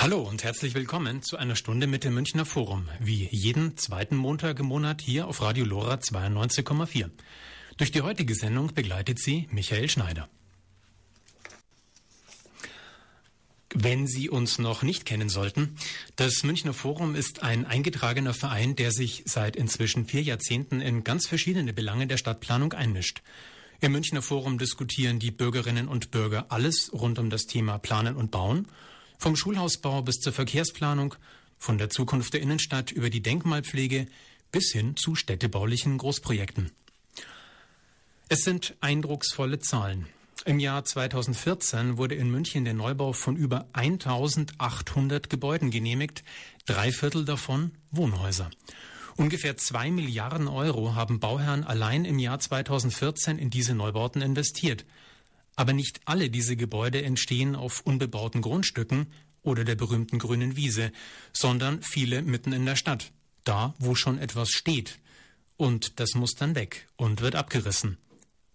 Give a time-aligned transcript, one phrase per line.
[0.00, 4.58] Hallo und herzlich willkommen zu einer Stunde mit dem Münchner Forum, wie jeden zweiten Montag
[4.58, 7.10] im Monat hier auf Radio Lora 92,4.
[7.76, 10.30] Durch die heutige Sendung begleitet sie Michael Schneider.
[13.74, 15.76] Wenn Sie uns noch nicht kennen sollten,
[16.16, 21.26] das Münchner Forum ist ein eingetragener Verein, der sich seit inzwischen vier Jahrzehnten in ganz
[21.26, 23.20] verschiedene Belange der Stadtplanung einmischt.
[23.80, 28.30] Im Münchner Forum diskutieren die Bürgerinnen und Bürger alles rund um das Thema Planen und
[28.30, 28.66] Bauen
[29.20, 31.14] vom Schulhausbau bis zur Verkehrsplanung,
[31.58, 34.06] von der Zukunft der Innenstadt über die Denkmalpflege
[34.50, 36.70] bis hin zu städtebaulichen Großprojekten.
[38.30, 40.06] Es sind eindrucksvolle Zahlen.
[40.46, 46.24] Im Jahr 2014 wurde in München der Neubau von über 1800 Gebäuden genehmigt,
[46.64, 48.50] drei Viertel davon Wohnhäuser.
[49.16, 54.86] Ungefähr zwei Milliarden Euro haben Bauherren allein im Jahr 2014 in diese Neubauten investiert.
[55.60, 60.90] Aber nicht alle diese Gebäude entstehen auf unbebauten Grundstücken oder der berühmten grünen Wiese,
[61.34, 63.12] sondern viele mitten in der Stadt,
[63.44, 65.00] da wo schon etwas steht.
[65.58, 67.98] Und das muss dann weg und wird abgerissen.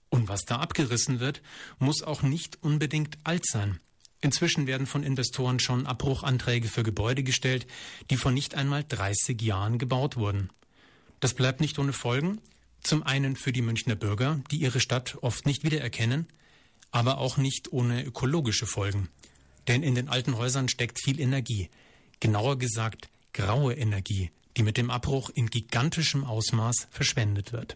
[0.09, 1.43] Und was da abgerissen wird,
[1.77, 3.79] muss auch nicht unbedingt alt sein.
[4.19, 7.67] Inzwischen werden von Investoren schon Abbruchanträge für Gebäude gestellt,
[8.09, 10.49] die vor nicht einmal 30 Jahren gebaut wurden.
[11.19, 12.41] Das bleibt nicht ohne Folgen.
[12.81, 16.25] Zum einen für die Münchner Bürger, die ihre Stadt oft nicht wiedererkennen,
[16.95, 19.09] aber auch nicht ohne ökologische Folgen.
[19.67, 21.69] Denn in den alten Häusern steckt viel Energie,
[22.21, 27.75] genauer gesagt graue Energie, die mit dem Abbruch in gigantischem Ausmaß verschwendet wird.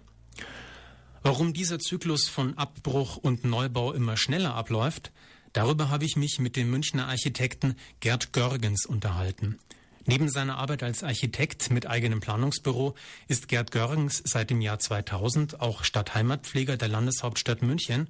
[1.22, 5.12] Warum dieser Zyklus von Abbruch und Neubau immer schneller abläuft,
[5.52, 9.60] darüber habe ich mich mit dem Münchner Architekten Gerd Görgens unterhalten.
[10.06, 12.96] Neben seiner Arbeit als Architekt mit eigenem Planungsbüro
[13.28, 18.08] ist Gerd Görgens seit dem Jahr 2000 auch Stadtheimatpfleger der Landeshauptstadt München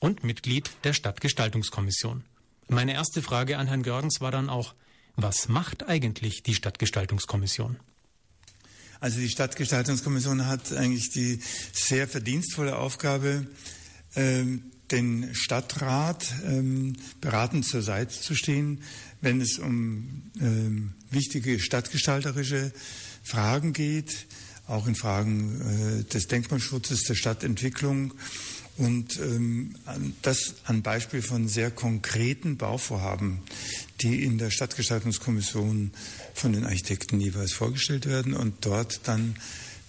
[0.00, 2.24] und Mitglied der Stadtgestaltungskommission.
[2.68, 4.74] Meine erste Frage an Herrn Görgens war dann auch,
[5.14, 7.76] was macht eigentlich die Stadtgestaltungskommission?
[9.00, 11.40] Also die Stadtgestaltungskommission hat eigentlich die
[11.72, 13.46] sehr verdienstvolle Aufgabe,
[14.14, 18.82] ähm, den Stadtrat ähm, beratend zur Seite zu stehen,
[19.20, 22.72] wenn es um ähm, wichtige stadtgestalterische
[23.22, 24.26] Fragen geht,
[24.66, 28.14] auch in Fragen äh, des Denkmalschutzes, der Stadtentwicklung
[28.78, 29.74] und ähm,
[30.22, 33.40] das an Beispiel von sehr konkreten Bauvorhaben,
[34.02, 35.92] die in der Stadtgestaltungskommission
[36.34, 39.36] von den Architekten jeweils vorgestellt werden und dort dann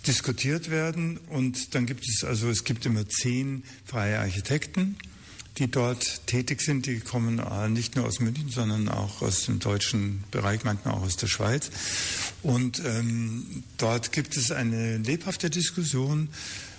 [0.05, 1.17] diskutiert werden.
[1.29, 4.95] Und dann gibt es also, es gibt immer zehn freie Architekten,
[5.57, 6.85] die dort tätig sind.
[6.85, 11.01] Die kommen äh, nicht nur aus München, sondern auch aus dem deutschen Bereich, manchmal auch
[11.01, 11.71] aus der Schweiz.
[12.41, 16.29] Und ähm, dort gibt es eine lebhafte Diskussion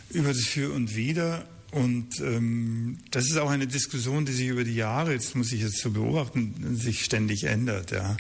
[0.09, 4.65] über das Für und Wider und ähm, das ist auch eine Diskussion, die sich über
[4.65, 8.17] die Jahre, jetzt muss ich jetzt so beobachten, sich ständig ändert, ja,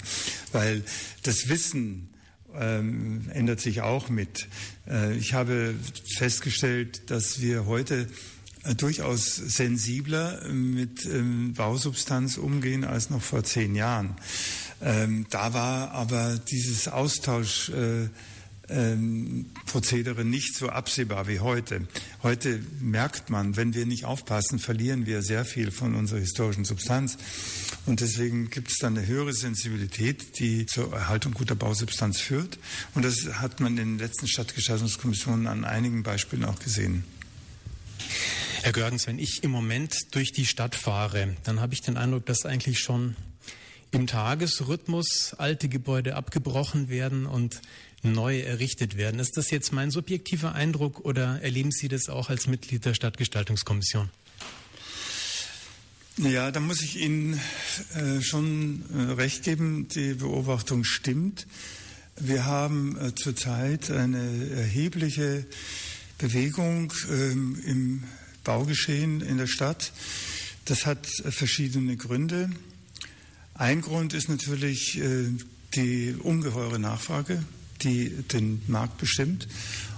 [0.53, 0.85] weil
[1.23, 2.11] das Wissen
[2.55, 4.49] ähm, ändert sich auch mit.
[4.87, 5.75] Äh, ich habe
[6.17, 8.09] festgestellt, dass wir heute
[8.65, 14.17] äh, durchaus sensibler mit ähm, Bausubstanz umgehen als noch vor zehn Jahren.
[14.83, 18.09] Ähm, da war aber dieses Austausch äh,
[18.69, 21.87] ähm, Prozedere nicht so absehbar wie heute.
[22.23, 27.17] Heute merkt man, wenn wir nicht aufpassen, verlieren wir sehr viel von unserer historischen Substanz.
[27.87, 32.59] Und deswegen gibt es dann eine höhere Sensibilität, die zur Erhaltung guter Bausubstanz führt.
[32.95, 37.05] Und das hat man in den letzten Stadtgestaltungskommissionen an einigen Beispielen auch gesehen.
[38.63, 42.27] Herr Görgens, wenn ich im Moment durch die Stadt fahre, dann habe ich den Eindruck,
[42.27, 43.17] dass eigentlich schon
[43.91, 47.61] im Tagesrhythmus alte Gebäude abgebrochen werden und
[48.03, 49.21] neu errichtet werden.
[49.21, 54.11] Ist das jetzt mein subjektiver Eindruck oder erleben Sie das auch als Mitglied der Stadtgestaltungskommission?
[56.19, 57.41] Ja, da muss ich Ihnen
[57.95, 61.47] äh, schon äh, recht geben, die Beobachtung stimmt.
[62.17, 65.47] Wir haben äh, zurzeit eine erhebliche
[66.19, 68.05] Bewegung ähm, im
[68.43, 69.93] Baugeschehen in der Stadt.
[70.65, 72.51] Das hat äh, verschiedene Gründe.
[73.55, 75.29] Ein Grund ist natürlich äh,
[75.77, 77.45] die ungeheure Nachfrage
[77.83, 79.49] die den Markt bestimmt.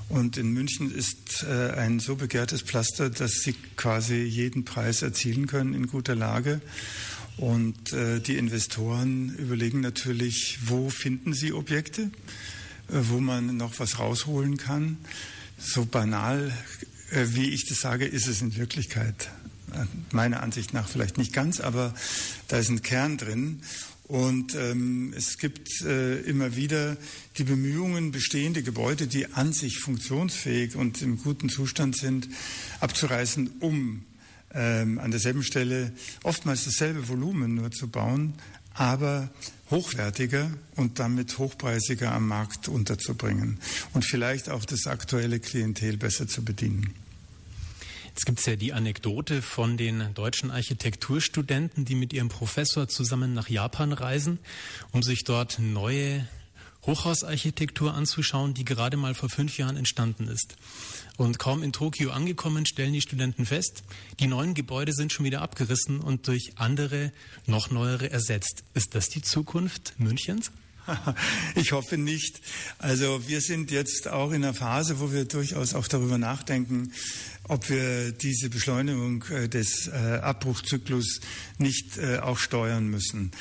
[0.09, 5.47] Und in München ist äh, ein so begehrtes Pflaster, dass sie quasi jeden Preis erzielen
[5.47, 6.61] können in guter Lage.
[7.37, 12.09] Und äh, die Investoren überlegen natürlich, wo finden sie Objekte, äh,
[12.89, 14.99] wo man noch was rausholen kann.
[15.59, 16.53] So banal,
[17.13, 19.31] äh, wie ich das sage, ist es in Wirklichkeit
[19.73, 21.95] äh, meiner Ansicht nach vielleicht nicht ganz, aber
[22.49, 23.63] da ist ein Kern drin.
[24.11, 26.97] Und ähm, es gibt äh, immer wieder
[27.39, 32.29] die Bemühungen, bestehende Gebäude, die an sich funktionsfähig und im guten Zustand sind,
[32.81, 34.05] abzureißen, um
[34.53, 35.93] ähm, an derselben Stelle
[36.25, 38.35] oftmals dasselbe Volumen nur zu bauen,
[38.75, 39.31] aber
[39.71, 43.59] hochwertiger und damit hochpreisiger am Markt unterzubringen
[43.95, 46.93] und vielleicht auch das aktuelle Klientel besser zu bedienen.
[48.11, 53.35] Jetzt gibt es ja die Anekdote von den deutschen Architekturstudenten, die mit ihrem Professor zusammen
[53.35, 54.41] nach Japan reisen,
[54.91, 56.27] um sich dort neue
[56.87, 60.57] Hochhausarchitektur anzuschauen, die gerade mal vor fünf Jahren entstanden ist.
[61.19, 63.85] Und kaum in Tokio angekommen, stellen die Studenten fest,
[64.19, 67.13] die neuen Gebäude sind schon wieder abgerissen und durch andere,
[67.47, 68.65] noch neuere ersetzt.
[68.75, 70.51] Ist das die Zukunft Münchens?
[71.55, 72.41] Ich hoffe nicht.
[72.79, 76.93] Also wir sind jetzt auch in einer Phase, wo wir durchaus auch darüber nachdenken,
[77.45, 81.21] ob wir diese Beschleunigung äh, des äh, Abbruchzyklus
[81.59, 83.33] nicht äh, auch steuern müssen.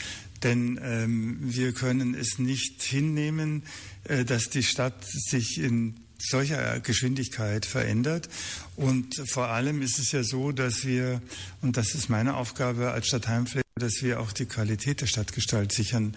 [0.43, 3.63] Denn ähm, wir können es nicht hinnehmen,
[4.05, 8.29] äh, dass die Stadt sich in solcher Geschwindigkeit verändert.
[8.75, 11.21] Und vor allem ist es ja so, dass wir,
[11.61, 16.15] und das ist meine Aufgabe als Stadtheimpfleger, dass wir auch die Qualität der Stadtgestalt sichern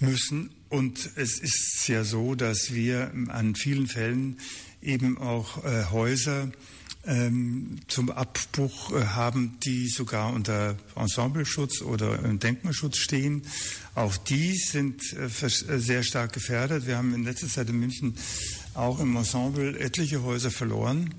[0.00, 0.50] müssen.
[0.68, 4.38] Und es ist ja so, dass wir an vielen Fällen
[4.82, 6.50] eben auch äh, Häuser
[7.06, 13.42] ähm, zum Abbruch äh, haben, die sogar unter Ensembleschutz oder Denkmalschutz stehen.
[13.94, 16.86] Auch die sind äh, äh, sehr stark gefährdet.
[16.86, 18.14] Wir haben in letzter Zeit in München
[18.74, 21.14] auch im Ensemble etliche Häuser verloren.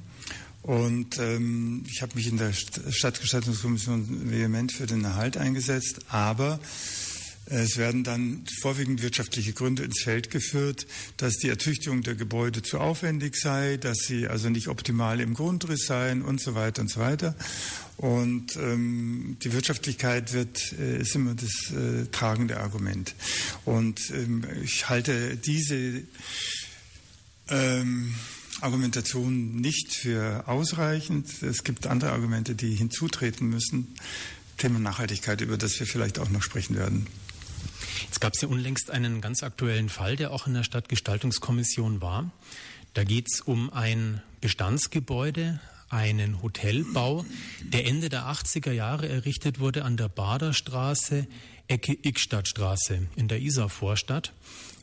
[0.61, 6.59] Und ähm, ich habe mich in der Stadtgestaltungskommission vehement für den Erhalt eingesetzt, aber
[7.49, 10.85] es werden dann vorwiegend wirtschaftliche Gründe ins Feld geführt,
[11.15, 15.85] dass die Ertüchtigung der Gebäude zu aufwendig sei, dass sie also nicht optimal im Grundriss
[15.85, 17.35] seien und so weiter und so weiter.
[17.95, 23.15] Und ähm, die Wirtschaftlichkeit wird, äh, ist immer das äh, tragende Argument.
[23.63, 26.03] Und ähm, ich halte diese
[27.49, 28.13] ähm,
[28.59, 31.44] Argumentation nicht für ausreichend.
[31.44, 33.95] Es gibt andere Argumente, die hinzutreten müssen.
[34.57, 37.07] Thema Nachhaltigkeit, über das wir vielleicht auch noch sprechen werden.
[38.04, 42.31] Jetzt gab es ja unlängst einen ganz aktuellen Fall, der auch in der Stadtgestaltungskommission war.
[42.94, 45.60] Da geht es um ein Bestandsgebäude,
[45.90, 47.25] einen Hotelbau,
[47.62, 51.28] der Ende der 80er Jahre errichtet wurde an der Baderstraße,
[51.68, 54.34] Ecke Ickstadtstraße in der Isar-Vorstadt,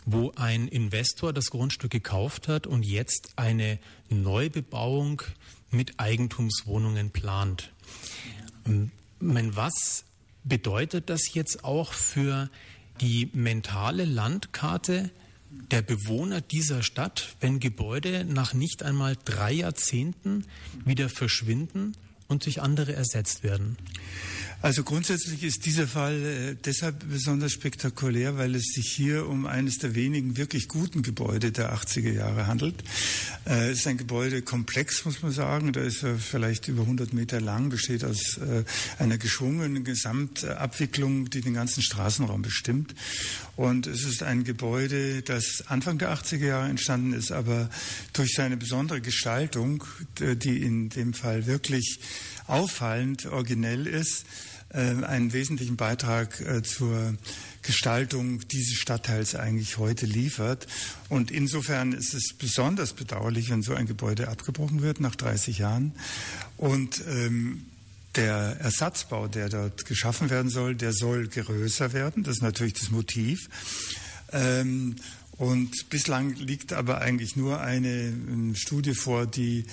[0.04, 3.78] wo ein Investor das Grundstück gekauft hat und jetzt eine
[4.10, 5.22] Neubebauung
[5.70, 7.70] mit Eigentumswohnungen plant.
[8.66, 8.90] Ähm,
[9.20, 10.04] was
[10.44, 12.50] bedeutet das jetzt auch für
[13.00, 15.10] die mentale Landkarte
[15.70, 20.46] der Bewohner dieser Stadt, wenn Gebäude nach nicht einmal drei Jahrzehnten
[20.84, 21.96] wieder verschwinden
[22.28, 23.76] und durch andere ersetzt werden?
[24.64, 29.76] Also grundsätzlich ist dieser Fall äh, deshalb besonders spektakulär, weil es sich hier um eines
[29.76, 32.82] der wenigen wirklich guten Gebäude der 80er Jahre handelt.
[33.44, 35.74] Äh, es ist ein Gebäudekomplex, muss man sagen.
[35.74, 38.64] Da ist er vielleicht über 100 Meter lang, besteht aus äh,
[38.98, 42.94] einer geschwungenen Gesamtabwicklung, die den ganzen Straßenraum bestimmt.
[43.56, 47.68] Und es ist ein Gebäude, das Anfang der 80er Jahre entstanden ist, aber
[48.14, 49.84] durch seine besondere Gestaltung,
[50.18, 52.00] die in dem Fall wirklich
[52.46, 54.24] auffallend originell ist,
[54.78, 57.16] einen wesentlichen Beitrag äh, zur
[57.62, 60.66] Gestaltung dieses Stadtteils eigentlich heute liefert.
[61.08, 65.92] Und insofern ist es besonders bedauerlich, wenn so ein Gebäude abgebrochen wird nach 30 Jahren.
[66.56, 67.66] Und ähm,
[68.16, 72.22] der Ersatzbau, der dort geschaffen werden soll, der soll größer werden.
[72.22, 73.48] Das ist natürlich das Motiv.
[74.32, 74.96] Ähm,
[75.36, 78.12] und bislang liegt aber eigentlich nur eine
[78.54, 79.64] Studie vor, die äh,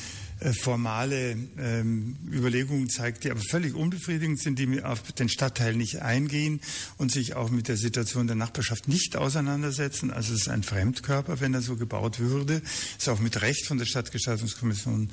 [0.54, 6.62] formale ähm, Überlegungen zeigt, die aber völlig unbefriedigend sind, die auf den Stadtteil nicht eingehen
[6.98, 10.12] und sich auch mit der Situation der Nachbarschaft nicht auseinandersetzen.
[10.12, 12.62] Also es ist ein Fremdkörper, wenn er so gebaut würde.
[12.98, 15.12] Ist auch mit Recht von der Stadtgestaltungskommission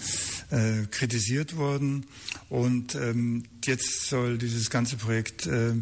[0.51, 2.07] äh, kritisiert worden.
[2.49, 5.75] Und ähm, jetzt soll dieses ganze Projekt äh,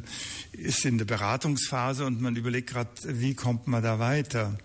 [0.52, 4.58] ist in der Beratungsphase und man überlegt gerade, wie kommt man da weiter.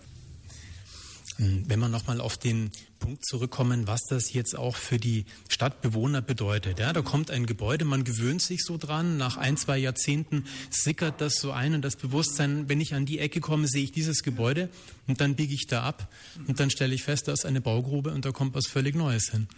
[1.38, 2.70] Wenn wir nochmal auf den
[3.02, 6.78] Punkt zurückkommen, was das jetzt auch für die Stadtbewohner bedeutet.
[6.78, 11.20] Ja, da kommt ein Gebäude, man gewöhnt sich so dran, nach ein, zwei Jahrzehnten sickert
[11.20, 14.22] das so ein und das Bewusstsein, wenn ich an die Ecke komme, sehe ich dieses
[14.22, 14.68] Gebäude
[15.08, 16.14] und dann biege ich da ab
[16.46, 19.30] und dann stelle ich fest, da ist eine Baugrube und da kommt was völlig Neues
[19.32, 19.48] hin.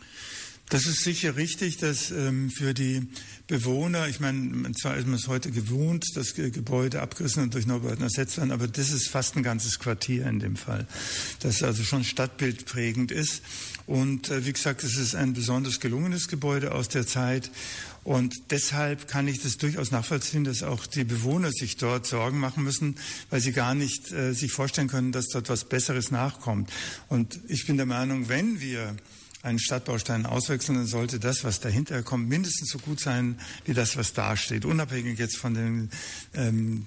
[0.70, 3.06] Das ist sicher richtig, dass ähm, für die
[3.46, 8.02] Bewohner, ich meine, zwar ist man es heute gewohnt, dass Gebäude abgerissen und durch Neubauten
[8.02, 10.86] ersetzt werden, aber das ist fast ein ganzes Quartier in dem Fall,
[11.40, 13.42] das also schon stadtbildprägend ist.
[13.86, 17.50] Und äh, wie gesagt, es ist ein besonders gelungenes Gebäude aus der Zeit.
[18.02, 22.64] Und deshalb kann ich das durchaus nachvollziehen, dass auch die Bewohner sich dort Sorgen machen
[22.64, 22.96] müssen,
[23.28, 26.70] weil sie gar nicht äh, sich vorstellen können, dass dort was Besseres nachkommt.
[27.08, 28.96] Und ich bin der Meinung, wenn wir
[29.44, 33.96] einen Stadtbaustein auswechseln, dann sollte das, was dahinter kommt, mindestens so gut sein wie das,
[33.96, 35.90] was da steht, unabhängig jetzt von den
[36.34, 36.86] ähm,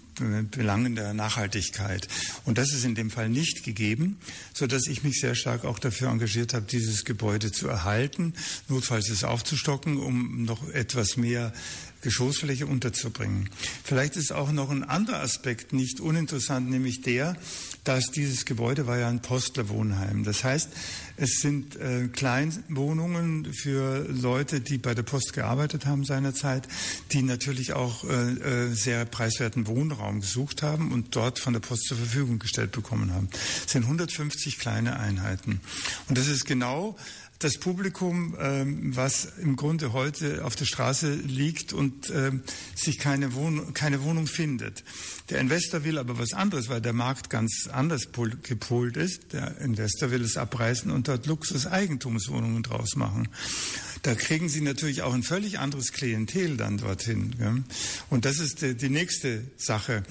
[0.50, 2.08] Belangen der Nachhaltigkeit.
[2.46, 4.18] Und das ist in dem Fall nicht gegeben,
[4.54, 8.34] so dass ich mich sehr stark auch dafür engagiert habe, dieses Gebäude zu erhalten,
[8.68, 11.54] notfalls es aufzustocken, um noch etwas mehr
[12.08, 13.50] Geschossfläche unterzubringen.
[13.84, 17.36] Vielleicht ist auch noch ein anderer Aspekt nicht uninteressant, nämlich der,
[17.84, 20.24] dass dieses Gebäude war ja ein Postlerwohnheim.
[20.24, 20.70] Das heißt,
[21.18, 26.70] es sind äh, Kleinwohnungen für Leute, die bei der Post gearbeitet haben seinerzeit,
[27.12, 31.88] die natürlich auch äh, äh sehr preiswerten Wohnraum gesucht haben und dort von der Post
[31.90, 33.28] zur Verfügung gestellt bekommen haben.
[33.66, 35.60] Es sind 150 kleine Einheiten.
[36.08, 36.96] Und das ist genau
[37.40, 42.42] das Publikum, ähm, was im Grunde heute auf der Straße liegt und ähm,
[42.76, 44.84] sich keine, Wohn keine Wohnung findet.
[45.30, 48.10] Der Investor will aber was anderes, weil der Markt ganz anders
[48.44, 49.34] gepolt ist.
[49.34, 53.28] Der Investor will es abreißen und dort Luxus-Eigentumswohnungen draus machen.
[54.04, 57.66] Da kriegen Sie natürlich auch ein völlig anderes Klientel dann dorthin.
[58.10, 60.04] Und das ist die, die nächste Sache.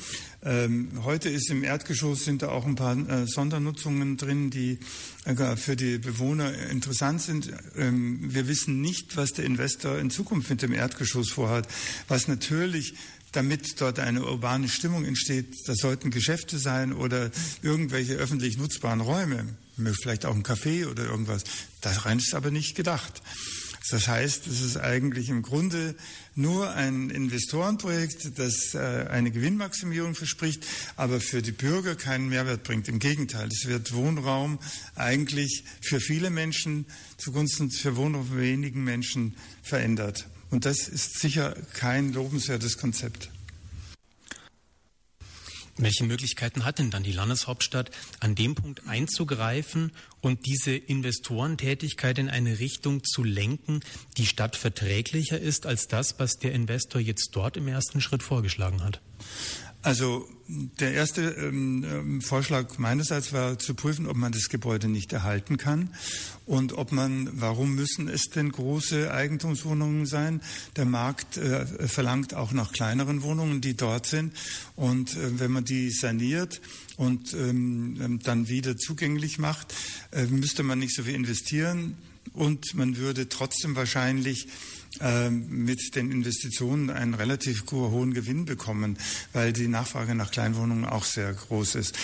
[0.47, 4.79] Ähm, heute ist im Erdgeschoss sind da auch ein paar äh, Sondernutzungen drin, die
[5.25, 7.53] äh, für die Bewohner interessant sind.
[7.77, 11.67] Ähm, wir wissen nicht, was der Investor in Zukunft mit dem Erdgeschoss vorhat,
[12.07, 12.95] was natürlich
[13.33, 19.57] damit dort eine urbane Stimmung entsteht, das sollten Geschäfte sein oder irgendwelche öffentlich nutzbaren Räume,
[20.01, 21.43] vielleicht auch ein Café oder irgendwas.
[21.81, 23.21] Daran ist aber nicht gedacht.
[23.91, 25.95] Das heißt, es ist eigentlich im Grunde
[26.35, 30.67] nur ein Investorenprojekt, das äh, eine Gewinnmaximierung verspricht,
[30.97, 32.89] aber für die Bürger keinen Mehrwert bringt.
[32.89, 34.59] Im Gegenteil, es wird Wohnraum
[34.97, 40.27] eigentlich für viele Menschen zugunsten für Wohnraum für wenigen Menschen verändert.
[40.51, 43.31] Und das ist sicher kein lobenswertes Konzept.
[45.79, 47.91] Welche Möglichkeiten hat denn dann die Landeshauptstadt,
[48.21, 49.93] an dem Punkt einzugreifen
[50.23, 53.81] und diese Investorentätigkeit in eine Richtung zu lenken,
[54.17, 59.03] die stadtverträglicher ist als das, was der Investor jetzt dort im ersten Schritt vorgeschlagen hat?
[59.87, 65.13] Also der erste ähm, ähm, Vorschlag meinerseits war zu prüfen, ob man das Gebäude nicht
[65.13, 65.91] erhalten kann
[66.45, 70.41] und ob man, warum müssen es denn große Eigentumswohnungen sein?
[70.75, 74.33] Der Markt äh, verlangt auch nach kleineren Wohnungen, die dort sind.
[74.75, 76.61] Und äh, wenn man die saniert
[76.97, 79.73] und ähm, dann wieder zugänglich macht,
[80.11, 81.97] äh, müsste man nicht so viel investieren
[82.37, 84.49] und man würde trotzdem wahrscheinlich
[85.01, 88.99] ähm, mit den Investitionen einen relativ hohen Gewinn bekommen,
[89.33, 91.99] weil die Nachfrage nach Kleinwohnungen auch sehr groß ist.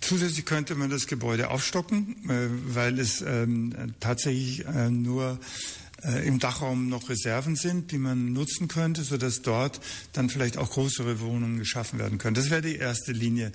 [0.00, 5.38] Zusätzlich könnte man das Gebäude aufstocken, äh, weil es ähm, tatsächlich äh, nur
[6.02, 9.80] äh, im Dachraum noch Reserven sind, die man nutzen könnte, sodass dort
[10.12, 12.34] dann vielleicht auch größere Wohnungen geschaffen werden können.
[12.34, 13.52] Das wäre die erste Linie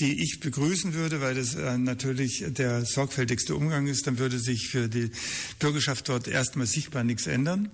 [0.00, 4.88] die ich begrüßen würde, weil das natürlich der sorgfältigste Umgang ist, dann würde sich für
[4.88, 5.10] die
[5.58, 7.70] Bürgerschaft dort erstmal sichtbar nichts ändern.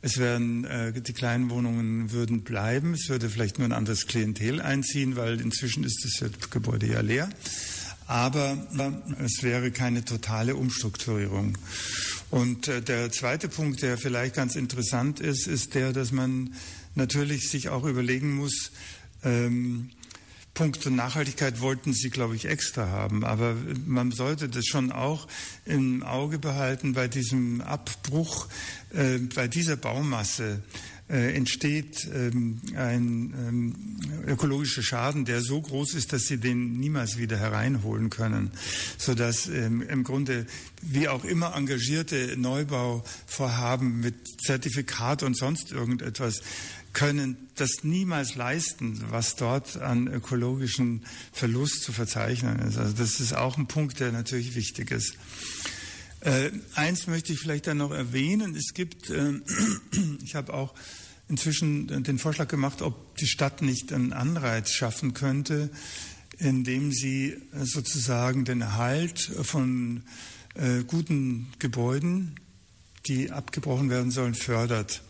[0.00, 2.94] Es werden, äh, die kleinen Wohnungen würden bleiben.
[2.94, 7.28] Es würde vielleicht nur ein anderes Klientel einziehen, weil inzwischen ist das Gebäude ja leer.
[8.06, 11.58] Aber äh, es wäre keine totale Umstrukturierung.
[12.30, 16.54] Und äh, der zweite Punkt, der vielleicht ganz interessant ist, ist der, dass man
[16.94, 18.70] natürlich sich auch überlegen muss,
[19.24, 19.90] ähm,
[20.58, 23.24] Punkt Nachhaltigkeit wollten Sie, glaube ich, extra haben.
[23.24, 23.54] Aber
[23.86, 25.28] man sollte das schon auch
[25.64, 28.48] im Auge behalten bei diesem Abbruch,
[28.92, 30.60] äh, bei dieser Baumasse.
[31.10, 33.74] Äh, entsteht ähm, ein ähm,
[34.26, 38.50] ökologischer Schaden, der so groß ist, dass sie den niemals wieder hereinholen können,
[38.98, 40.44] sodass ähm, im Grunde
[40.82, 46.42] wie auch immer engagierte Neubauvorhaben mit Zertifikat und sonst irgendetwas
[46.92, 52.78] können das niemals leisten, was dort an ökologischen Verlust zu verzeichnen ist.
[52.78, 55.14] Also das ist auch ein Punkt, der natürlich wichtig ist.
[56.20, 58.56] Äh, eins möchte ich vielleicht dann noch erwähnen.
[58.56, 59.34] Es gibt, äh,
[60.24, 60.74] ich habe auch
[61.28, 65.70] inzwischen den Vorschlag gemacht, ob die Stadt nicht einen Anreiz schaffen könnte,
[66.38, 70.04] indem sie sozusagen den Erhalt von
[70.54, 72.40] äh, guten Gebäuden,
[73.06, 75.02] die abgebrochen werden sollen, fördert.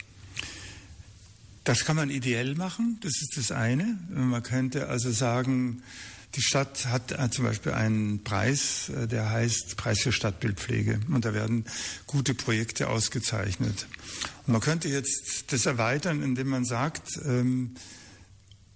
[1.69, 3.99] Das kann man ideell machen, das ist das eine.
[4.09, 5.83] Man könnte also sagen,
[6.35, 11.01] die Stadt hat äh, zum Beispiel einen Preis, äh, der heißt Preis für Stadtbildpflege.
[11.13, 11.67] Und da werden
[12.07, 13.87] gute Projekte ausgezeichnet.
[14.47, 17.75] Und man könnte jetzt das erweitern, indem man sagt, ähm,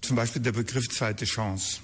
[0.02, 1.78] zum Beispiel der Begriff zweite Chance.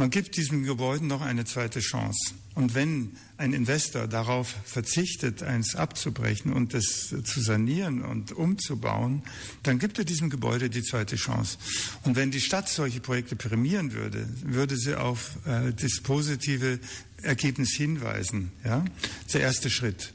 [0.00, 2.32] Man gibt diesen Gebäuden noch eine zweite Chance.
[2.54, 9.22] Und wenn ein Investor darauf verzichtet, eins abzubrechen und das zu sanieren und umzubauen,
[9.62, 11.58] dann gibt er diesem Gebäude die zweite Chance.
[12.04, 16.80] Und wenn die Stadt solche Projekte prämieren würde, würde sie auf äh, das positive
[17.20, 18.52] Ergebnis hinweisen.
[18.64, 18.86] Ja?
[19.34, 20.14] Der erste Schritt.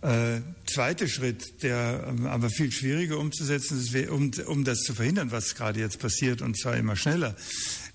[0.00, 5.32] Äh, zweiter Schritt, der ähm, aber viel schwieriger umzusetzen ist, um, um das zu verhindern,
[5.32, 7.34] was gerade jetzt passiert, und zwar immer schneller,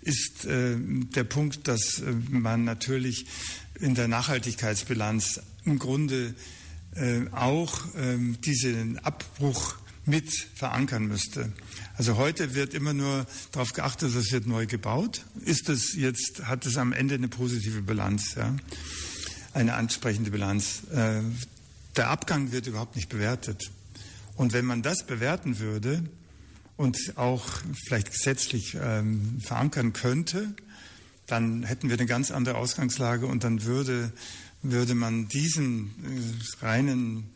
[0.03, 3.25] ist äh, der Punkt, dass äh, man natürlich
[3.79, 6.35] in der Nachhaltigkeitsbilanz im Grunde
[6.95, 11.51] äh, auch ähm, diesen Abbruch mit verankern müsste.
[11.95, 15.25] Also heute wird immer nur darauf geachtet, es wird neu gebaut.
[15.45, 18.55] Ist es jetzt, hat es am Ende eine positive Bilanz, ja?
[19.53, 20.83] eine ansprechende Bilanz.
[20.91, 21.21] Äh,
[21.95, 23.71] der Abgang wird überhaupt nicht bewertet.
[24.35, 26.03] Und wenn man das bewerten würde
[26.77, 27.45] und auch
[27.85, 30.53] vielleicht gesetzlich ähm, verankern könnte,
[31.27, 34.11] dann hätten wir eine ganz andere Ausgangslage und dann würde,
[34.61, 37.29] würde man diesen äh, reinen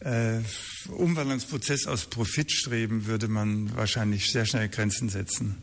[0.00, 0.40] äh,
[0.88, 5.56] Umwandlungsprozess aus Profitstreben, würde man wahrscheinlich sehr schnell Grenzen setzen.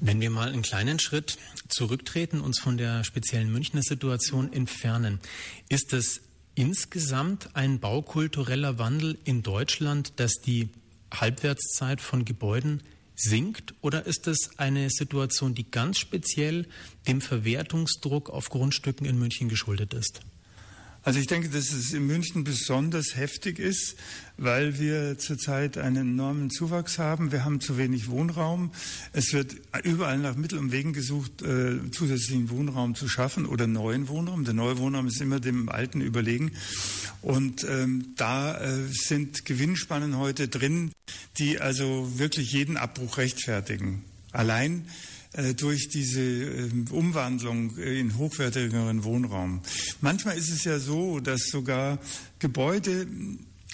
[0.00, 5.20] Wenn wir mal einen kleinen Schritt zurücktreten, uns von der speziellen Münchner Situation entfernen,
[5.68, 6.20] ist es
[6.54, 10.68] insgesamt ein baukultureller Wandel in Deutschland, dass die
[11.12, 12.82] Halbwertszeit von Gebäuden
[13.14, 16.66] sinkt oder ist es eine Situation, die ganz speziell
[17.06, 20.20] dem Verwertungsdruck auf Grundstücken in München geschuldet ist?
[21.04, 23.96] Also ich denke, dass es in München besonders heftig ist,
[24.36, 27.32] weil wir zurzeit einen enormen Zuwachs haben.
[27.32, 28.70] Wir haben zu wenig Wohnraum.
[29.12, 34.06] Es wird überall nach Mittel und Wegen gesucht, äh, zusätzlichen Wohnraum zu schaffen oder neuen
[34.06, 34.44] Wohnraum.
[34.44, 36.52] Der neue Wohnraum ist immer dem alten überlegen.
[37.20, 40.92] Und ähm, da äh, sind Gewinnspannen heute drin,
[41.38, 44.04] die also wirklich jeden Abbruch rechtfertigen.
[44.30, 44.86] Allein
[45.56, 49.60] durch diese ähm, Umwandlung in hochwertigeren Wohnraum.
[50.00, 51.98] Manchmal ist es ja so, dass sogar
[52.38, 53.06] Gebäude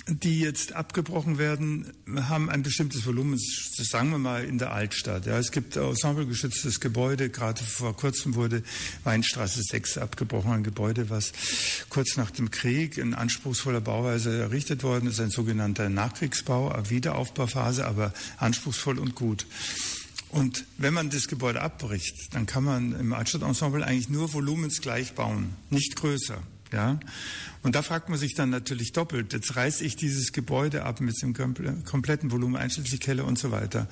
[0.08, 5.26] die jetzt abgebrochen werden, haben ein bestimmtes Volumen, sagen wir mal in der Altstadt.
[5.26, 8.62] Ja, es gibt ensemblegeschütztes Gebäude, gerade vor kurzem wurde
[9.04, 11.32] Weinstraße 6 abgebrochen, ein Gebäude, was
[11.90, 18.14] kurz nach dem Krieg in anspruchsvoller Bauweise errichtet worden ist, ein sogenannter Nachkriegsbau, Wiederaufbauphase, aber
[18.38, 19.46] anspruchsvoll und gut.
[20.30, 25.54] Und wenn man das Gebäude abbricht, dann kann man im Altstadtensemble eigentlich nur volumensgleich bauen,
[25.70, 26.42] nicht größer.
[26.72, 27.00] Ja?
[27.62, 29.32] Und da fragt man sich dann natürlich doppelt.
[29.32, 31.34] Jetzt reiße ich dieses Gebäude ab mit dem
[31.84, 33.88] kompletten Volumen, einschließlich Keller und so weiter.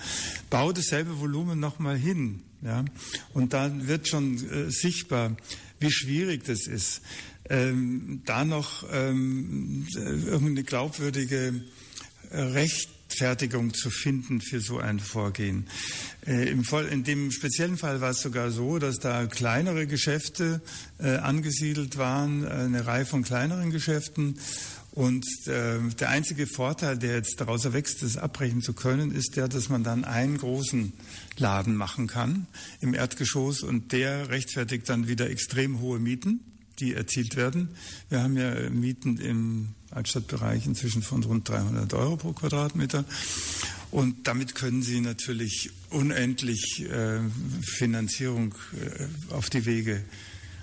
[0.50, 2.42] Baue dasselbe Volumen nochmal hin.
[2.62, 2.84] Ja?
[3.32, 5.36] Und dann wird schon äh, sichtbar,
[5.80, 7.02] wie schwierig das ist,
[7.48, 11.64] ähm, da noch ähm, irgendeine glaubwürdige
[12.30, 15.66] äh, Recht Rechtfertigung zu finden für so ein Vorgehen.
[16.26, 20.60] Äh, in dem speziellen Fall war es sogar so, dass da kleinere Geschäfte
[20.98, 24.38] äh, angesiedelt waren, äh, eine Reihe von kleineren Geschäften.
[24.92, 29.68] Und der einzige Vorteil, der jetzt daraus erwächst, das abbrechen zu können, ist der, dass
[29.68, 30.94] man dann einen großen
[31.36, 32.46] Laden machen kann
[32.80, 36.40] im Erdgeschoss und der rechtfertigt dann wieder extrem hohe Mieten
[36.78, 37.70] die erzielt werden.
[38.08, 43.04] Wir haben ja Mieten im Altstadtbereich inzwischen von rund 300 Euro pro Quadratmeter.
[43.90, 47.20] Und damit können Sie natürlich unendlich äh,
[47.62, 50.02] Finanzierung äh, auf die Wege,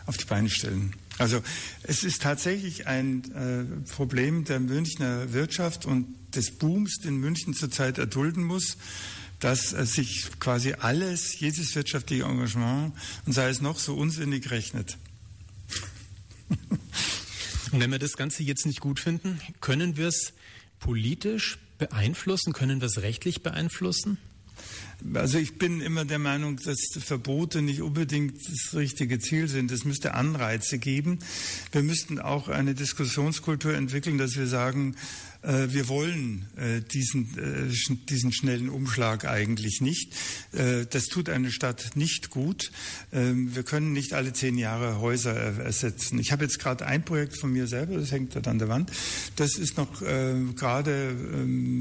[0.06, 0.94] auf die Beine stellen.
[1.18, 1.42] Also
[1.84, 7.98] es ist tatsächlich ein äh, Problem der Münchner Wirtschaft und des Booms, den München zurzeit
[7.98, 8.78] erdulden muss,
[9.40, 12.94] dass äh, sich quasi alles, jedes wirtschaftliche Engagement,
[13.26, 14.98] und sei es noch so unsinnig, rechnet.
[17.72, 20.34] Und wenn wir das Ganze jetzt nicht gut finden, können wir es
[20.80, 22.54] politisch beeinflussen?
[22.54, 24.18] Können wir es rechtlich beeinflussen?
[25.14, 29.72] Also ich bin immer der Meinung, dass Verbote nicht unbedingt das richtige Ziel sind.
[29.72, 31.20] Es müsste Anreize geben.
[31.72, 34.96] Wir müssten auch eine Diskussionskultur entwickeln, dass wir sagen,
[35.44, 40.14] äh, wir wollen äh, diesen, äh, diesen schnellen Umschlag eigentlich nicht.
[40.52, 42.72] Das tut eine Stadt nicht gut.
[43.12, 46.20] Ähm, wir können nicht alle zehn Jahre Häuser ersetzen.
[46.20, 48.92] Ich habe jetzt gerade ein Projekt von mir selber, das hängt dort an der Wand.
[49.36, 51.16] Das ist noch gerade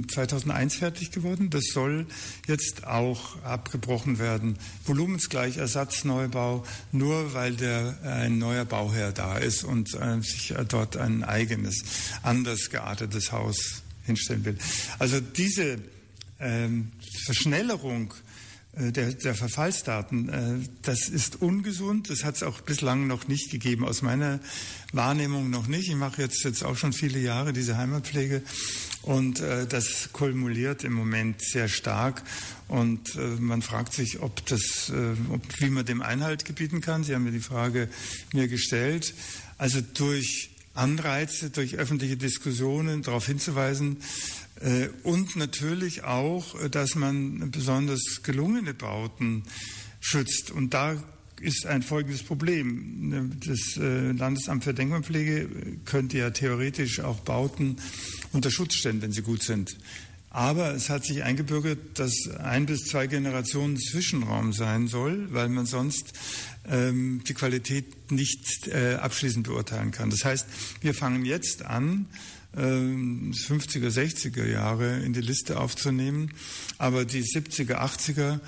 [0.09, 1.51] 2001 ähm, fertig geworden.
[1.51, 2.07] Das soll
[2.49, 3.12] jetzt auch
[3.45, 4.59] abgebrochen werden.
[4.85, 9.91] Volumensgleich Ersatzneubau, nur weil der, ein neuer Bauherr da ist und
[10.23, 11.85] sich dort ein eigenes,
[12.23, 14.59] anders geartetes Haus hinstellen will.
[14.99, 15.79] Also diese
[16.41, 16.93] ähm,
[17.25, 18.32] Verschnellerung äh,
[18.75, 22.09] der, der, Verfallsdaten, äh, das ist ungesund.
[22.09, 24.41] Das hat es auch bislang noch nicht gegeben, aus meiner
[24.93, 25.89] Wahrnehmung noch nicht.
[25.89, 28.43] Ich mache jetzt, jetzt auch schon viele Jahre diese Heimatpflege
[29.03, 32.23] und äh, das kumuliert im Moment sehr stark.
[32.69, 37.05] Und äh, man fragt sich, ob das, äh, ob, wie man dem Einhalt gebieten kann.
[37.05, 37.91] Sie haben mir die Frage
[38.33, 39.13] mir gestellt.
[39.59, 44.42] Also durch Anreize durch öffentliche Diskussionen darauf hinzuweisen äh,
[45.03, 49.45] und natürlich auch, äh, dass man besonders gelungene Bauten
[50.01, 50.51] schützt.
[50.51, 51.03] Und da
[51.41, 53.33] ist ein folgendes Problem.
[53.45, 55.49] Das äh, Landesamt für Denkmalpflege
[55.85, 57.77] könnte ja theoretisch auch Bauten
[58.33, 59.77] unter Schutz stellen, wenn sie gut sind.
[60.31, 65.67] Aber es hat sich eingebürgert, dass ein bis zwei Generationen Zwischenraum sein soll, weil man
[65.67, 66.15] sonst
[66.67, 70.09] ähm, die Qualität nicht äh, abschließend beurteilen kann.
[70.09, 70.47] Das heißt,
[70.81, 76.33] wir fangen jetzt an, äh, 50er, 60er Jahre in die Liste aufzunehmen,
[76.79, 78.41] aber die 70er, 80er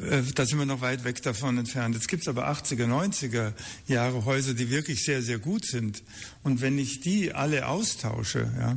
[0.00, 1.94] äh, da sind wir noch weit weg davon entfernt.
[1.94, 3.52] Jetzt gibt es aber 80er, 90er
[3.86, 6.02] Jahre Häuser, die wirklich sehr, sehr gut sind.
[6.42, 8.76] Und wenn ich die alle austausche, ja,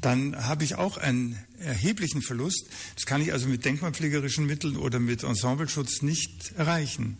[0.00, 2.66] dann habe ich auch einen erheblichen Verlust.
[2.94, 7.16] Das kann ich also mit denkmalpflegerischen Mitteln oder mit Ensembleschutz nicht erreichen.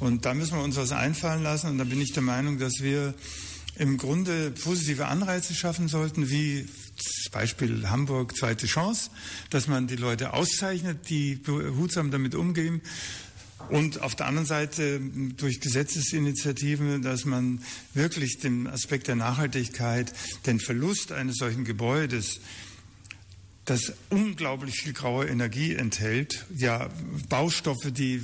[0.00, 1.68] Und da müssen wir uns was einfallen lassen.
[1.68, 3.14] Und da bin ich der Meinung, dass wir
[3.76, 6.66] im Grunde positive Anreize schaffen sollten, wie
[7.34, 9.10] Beispiel Hamburg zweite Chance,
[9.50, 12.80] dass man die Leute auszeichnet, die behutsam damit umgehen.
[13.70, 15.00] Und auf der anderen Seite
[15.36, 17.60] durch Gesetzesinitiativen, dass man
[17.92, 20.12] wirklich den Aspekt der Nachhaltigkeit,
[20.46, 22.40] den Verlust eines solchen Gebäudes,
[23.64, 26.90] das unglaublich viel graue Energie enthält, ja
[27.28, 28.16] Baustoffe, die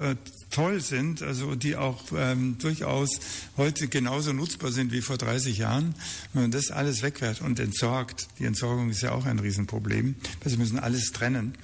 [0.00, 0.16] äh,
[0.50, 3.20] toll sind, also die auch ähm, durchaus
[3.56, 5.94] heute genauso nutzbar sind wie vor 30 Jahren,
[6.32, 10.58] wenn man das alles wegwehrt und entsorgt, die Entsorgung ist ja auch ein Riesenproblem, wir
[10.58, 11.54] müssen alles trennen.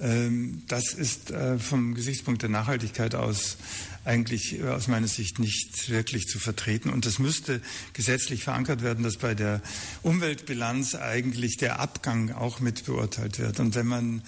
[0.00, 3.56] Ähm, das ist äh, vom Gesichtspunkt der Nachhaltigkeit aus
[4.04, 6.90] eigentlich äh, aus meiner Sicht nicht wirklich zu vertreten.
[6.90, 7.60] Und das müsste
[7.92, 9.62] gesetzlich verankert werden, dass bei der
[10.02, 13.60] Umweltbilanz eigentlich der Abgang auch mit beurteilt wird.
[13.60, 14.22] Und wenn man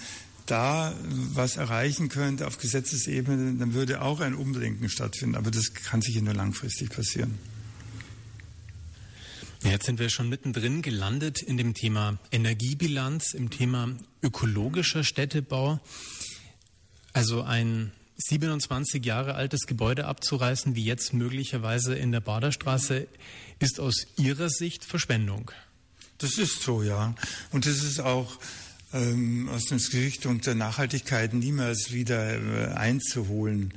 [0.45, 0.93] da
[1.33, 5.35] was erreichen könnte auf Gesetzesebene, dann würde auch ein Umdenken stattfinden.
[5.35, 7.37] Aber das kann sicher nur langfristig passieren.
[9.63, 15.79] Jetzt sind wir schon mittendrin gelandet in dem Thema Energiebilanz, im Thema ökologischer Städtebau.
[17.13, 17.91] Also ein
[18.27, 23.07] 27 Jahre altes Gebäude abzureißen, wie jetzt möglicherweise in der Baderstraße,
[23.59, 25.51] ist aus Ihrer Sicht Verschwendung.
[26.17, 27.15] Das ist so, ja.
[27.51, 28.37] Und das ist auch
[28.93, 33.73] ähm, aus dem Gesichtspunkt der Nachhaltigkeit niemals wieder äh, einzuholen.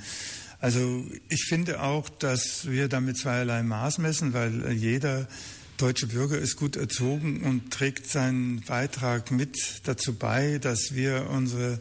[0.60, 5.28] Also ich finde auch, dass wir damit zweierlei Maß messen, weil äh, jeder
[5.76, 11.80] deutsche Bürger ist gut erzogen und trägt seinen Beitrag mit dazu bei, dass wir unsere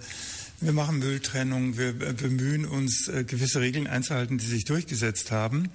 [0.63, 5.69] wir machen Mülltrennung, wir bemühen uns, äh, gewisse Regeln einzuhalten, die sich durchgesetzt haben,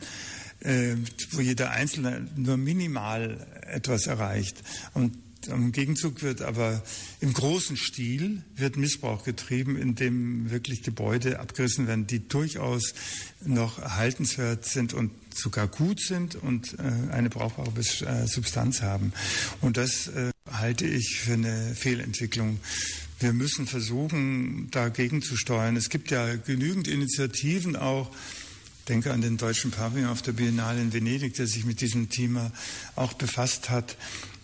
[0.60, 0.94] äh,
[1.32, 4.62] wo jeder Einzelne nur minimal etwas erreicht.
[4.94, 6.82] Und im Gegenzug wird aber
[7.20, 12.94] im großen Stil wird Missbrauch getrieben, indem wirklich Gebäude abgerissen werden, die durchaus
[13.44, 17.70] noch erhaltenswert sind und sogar gut sind und äh, eine brauchbare
[18.26, 19.12] Substanz haben.
[19.60, 20.10] Und das
[20.50, 22.58] halte ich für eine Fehlentwicklung.
[23.20, 25.76] Wir müssen versuchen, dagegen zu steuern.
[25.76, 28.10] Es gibt ja genügend Initiativen auch,
[28.88, 32.52] denke an den deutschen Pavillon auf der Biennale in Venedig, der sich mit diesem Thema
[32.94, 33.96] auch befasst hat.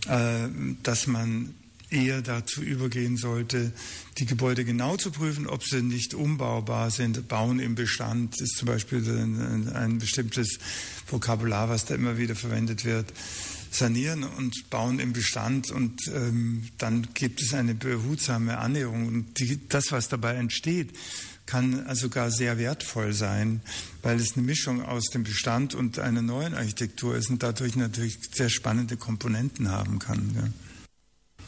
[0.07, 0.49] Äh,
[0.83, 1.55] dass man
[1.91, 3.73] eher dazu übergehen sollte,
[4.19, 7.29] die Gebäude genau zu prüfen, ob sie nicht umbaubar sind.
[7.29, 10.59] Bauen im Bestand ist zum Beispiel ein, ein bestimmtes
[11.07, 13.13] Vokabular, was da immer wieder verwendet wird.
[13.75, 19.09] Sanieren und bauen im Bestand und ähm, dann gibt es eine behutsame Annäherung.
[19.09, 20.97] Und die, das, was dabei entsteht,
[21.47, 23.61] kann sogar sehr wertvoll sein,
[24.03, 28.19] weil es eine Mischung aus dem Bestand und einer neuen Architektur ist und dadurch natürlich
[28.33, 30.35] sehr spannende Komponenten haben kann.
[30.35, 31.45] Ja.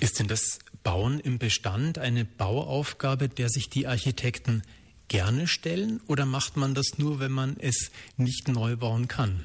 [0.00, 4.62] Ist denn das Bauen im Bestand eine Bauaufgabe, der sich die Architekten
[5.08, 9.40] gerne stellen oder macht man das nur, wenn man es nicht neu bauen kann?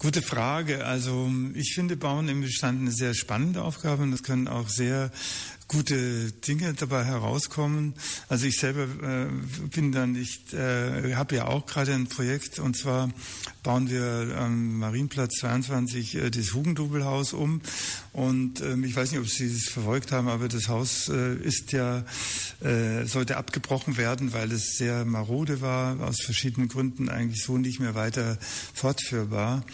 [0.00, 0.86] Gute Frage.
[0.86, 5.10] Also ich finde Bauen im Bestand eine sehr spannende Aufgabe und es können auch sehr
[5.68, 7.94] gute Dinge dabei herauskommen.
[8.28, 9.26] Also ich selber äh,
[9.68, 13.10] bin dann nicht, äh, habe ja auch gerade ein Projekt und zwar
[13.62, 17.60] bauen wir am Marienplatz 22 äh, das Hugendubelhaus um
[18.14, 21.72] und ähm, ich weiß nicht, ob Sie das verfolgt haben, aber das Haus äh, ist
[21.72, 22.02] ja
[22.60, 27.78] äh, sollte abgebrochen werden, weil es sehr marode war aus verschiedenen Gründen eigentlich so nicht
[27.78, 28.38] mehr weiter
[28.72, 29.64] fortführbar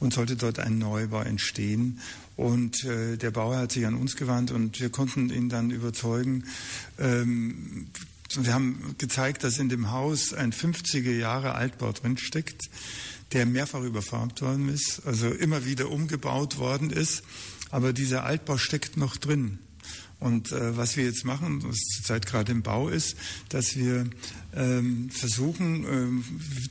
[0.00, 2.00] und sollte dort ein Neubau entstehen.
[2.36, 6.44] Und äh, der Bauer hat sich an uns gewandt und wir konnten ihn dann überzeugen.
[6.98, 7.86] Ähm,
[8.36, 12.62] wir haben gezeigt, dass in dem Haus ein 50er Jahre Altbau drinsteckt,
[13.32, 17.22] der mehrfach überfarbt worden ist, also immer wieder umgebaut worden ist.
[17.70, 19.58] Aber dieser Altbau steckt noch drin.
[20.20, 23.16] Und äh, was wir jetzt machen, was zurzeit gerade im Bau ist,
[23.48, 24.08] dass wir
[24.54, 26.24] ähm, versuchen, ähm,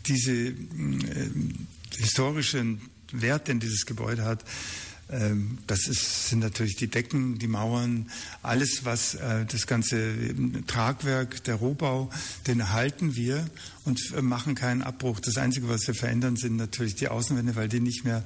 [0.07, 0.55] diese äh,
[1.97, 4.43] historischen Wert, den dieses Gebäude hat,
[5.67, 8.09] das ist, sind natürlich die Decken, die Mauern,
[8.41, 10.15] alles, was äh, das ganze
[10.65, 12.09] Tragwerk, der Rohbau,
[12.47, 13.45] den erhalten wir
[13.85, 15.19] und äh, machen keinen Abbruch.
[15.19, 18.23] Das Einzige, was wir verändern, sind natürlich die Außenwände, weil die nicht mehr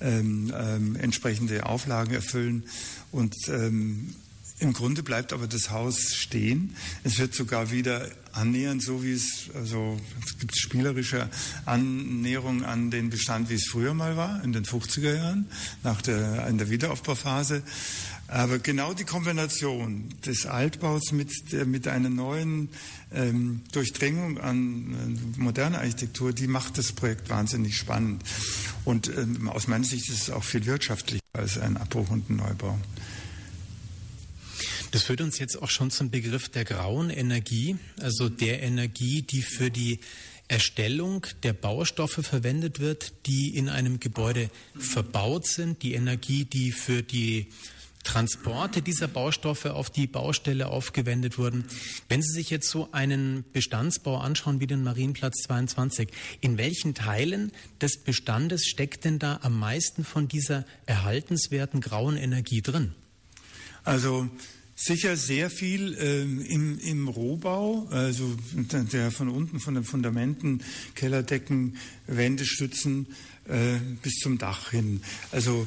[0.00, 2.64] ähm, ähm, entsprechende Auflagen erfüllen.
[3.10, 4.14] Und ähm,
[4.60, 6.76] im Grunde bleibt aber das Haus stehen.
[7.02, 11.28] Es wird sogar wieder annähernd, so wie es, also es gibt spielerische
[11.66, 15.48] Annäherung an den Bestand, wie es früher mal war, in den 50er Jahren,
[15.82, 17.62] nach der, in der Wiederaufbauphase.
[18.28, 21.32] Aber genau die Kombination des Altbaus mit,
[21.66, 22.68] mit einer neuen
[23.12, 28.22] ähm, Durchdringung an äh, moderner Architektur, die macht das Projekt wahnsinnig spannend.
[28.84, 32.36] Und ähm, aus meiner Sicht ist es auch viel wirtschaftlicher als ein Abbruch und ein
[32.36, 32.78] Neubau.
[34.90, 39.42] Das führt uns jetzt auch schon zum Begriff der grauen Energie, also der Energie, die
[39.42, 40.00] für die
[40.48, 47.04] Erstellung der Baustoffe verwendet wird, die in einem Gebäude verbaut sind, die Energie, die für
[47.04, 47.46] die
[48.02, 51.66] Transporte dieser Baustoffe auf die Baustelle aufgewendet wurden.
[52.08, 56.08] Wenn Sie sich jetzt so einen Bestandsbau anschauen wie den Marienplatz 22,
[56.40, 62.62] in welchen Teilen des Bestandes steckt denn da am meisten von dieser erhaltenswerten grauen Energie
[62.62, 62.94] drin?
[63.84, 64.28] Also
[64.82, 70.62] Sicher sehr viel ähm, im, im Rohbau, also der von unten von den Fundamenten,
[70.94, 73.06] Kellerdecken, Wendestützen
[73.46, 75.02] äh, bis zum Dach hin.
[75.32, 75.66] Also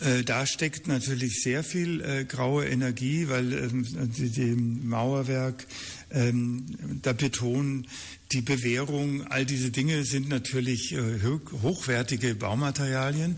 [0.00, 3.84] äh, da steckt natürlich sehr viel äh, graue Energie, weil ähm,
[4.16, 5.66] die, die Mauerwerk,
[6.12, 6.66] ähm,
[7.04, 7.86] der Beton,
[8.32, 11.20] die Bewährung, all diese Dinge sind natürlich äh,
[11.62, 13.36] hochwertige Baumaterialien.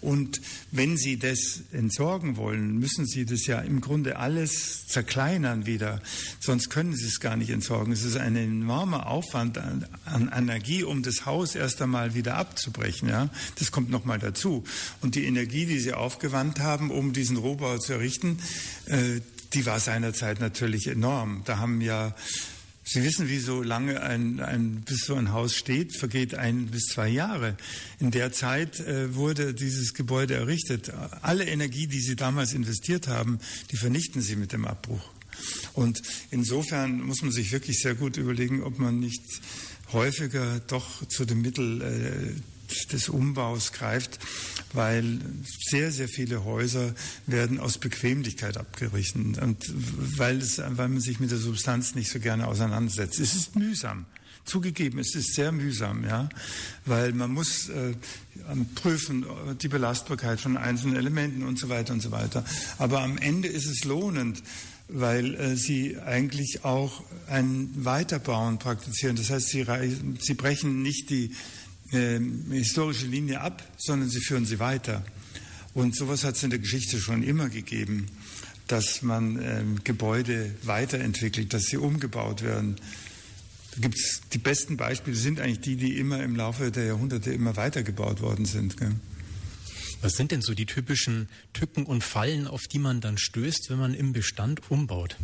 [0.00, 6.00] Und wenn Sie das entsorgen wollen, müssen Sie das ja im Grunde alles zerkleinern wieder.
[6.38, 7.92] Sonst können Sie es gar nicht entsorgen.
[7.92, 13.08] Es ist ein enormer Aufwand an, an Energie, um das Haus erst einmal wieder abzubrechen.
[13.08, 13.30] Ja?
[13.58, 14.62] Das kommt nochmal dazu.
[15.00, 18.38] Und die Energie, die Sie aufgewandt haben, um diesen Rohbau zu errichten,
[18.86, 19.20] äh,
[19.54, 21.42] die war seinerzeit natürlich enorm.
[21.44, 22.14] Da haben ja
[22.90, 26.84] Sie wissen, wie so lange ein, ein, bis so ein Haus steht, vergeht ein bis
[26.86, 27.54] zwei Jahre.
[28.00, 30.90] In der Zeit äh, wurde dieses Gebäude errichtet.
[31.20, 35.02] Alle Energie, die Sie damals investiert haben, die vernichten Sie mit dem Abbruch.
[35.74, 39.22] Und insofern muss man sich wirklich sehr gut überlegen, ob man nicht
[39.92, 42.57] häufiger doch zu dem Mittel äh,
[42.92, 44.18] des Umbaus greift,
[44.72, 45.20] weil
[45.70, 46.94] sehr, sehr viele Häuser
[47.26, 49.72] werden aus Bequemlichkeit abgerissen und
[50.18, 53.18] weil, es, weil man sich mit der Substanz nicht so gerne auseinandersetzt.
[53.18, 54.06] Es ist mühsam.
[54.44, 56.30] Zugegeben, es ist sehr mühsam, ja,
[56.86, 57.92] weil man muss äh,
[58.76, 59.26] prüfen
[59.60, 62.44] die Belastbarkeit von einzelnen Elementen und so weiter und so weiter.
[62.78, 64.42] Aber am Ende ist es lohnend,
[64.88, 69.16] weil äh, sie eigentlich auch ein Weiterbauen praktizieren.
[69.16, 69.66] Das heißt, sie,
[70.18, 71.32] sie brechen nicht die
[71.92, 72.20] äh,
[72.50, 75.04] historische Linie ab, sondern sie führen sie weiter.
[75.74, 78.06] Und sowas hat es in der Geschichte schon immer gegeben,
[78.66, 82.76] dass man äh, Gebäude weiterentwickelt, dass sie umgebaut werden.
[83.74, 87.32] Da gibt es die besten Beispiele sind eigentlich die, die immer im Laufe der Jahrhunderte
[87.32, 88.76] immer weitergebaut worden sind.
[88.76, 88.94] Gell?
[90.00, 93.78] Was sind denn so die typischen Tücken und Fallen, auf die man dann stößt, wenn
[93.78, 95.16] man im Bestand umbaut?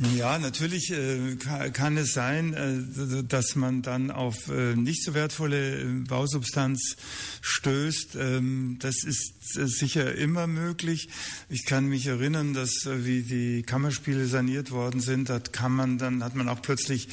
[0.00, 5.84] Ja, natürlich äh, kann, es sein, äh, dass man dann auf äh, nicht so wertvolle
[6.08, 6.96] Bausubstanz
[7.40, 8.16] stößt.
[8.16, 11.10] Ähm, das ist sicher immer möglich.
[11.48, 16.24] Ich kann mich erinnern, dass wie die Kammerspiele saniert worden sind, da kann man dann
[16.24, 17.06] hat man auch plötzlich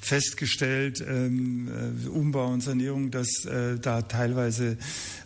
[0.00, 1.68] festgestellt, ähm,
[2.08, 3.48] Umbau und Sanierung, dass
[3.82, 4.76] da teilweise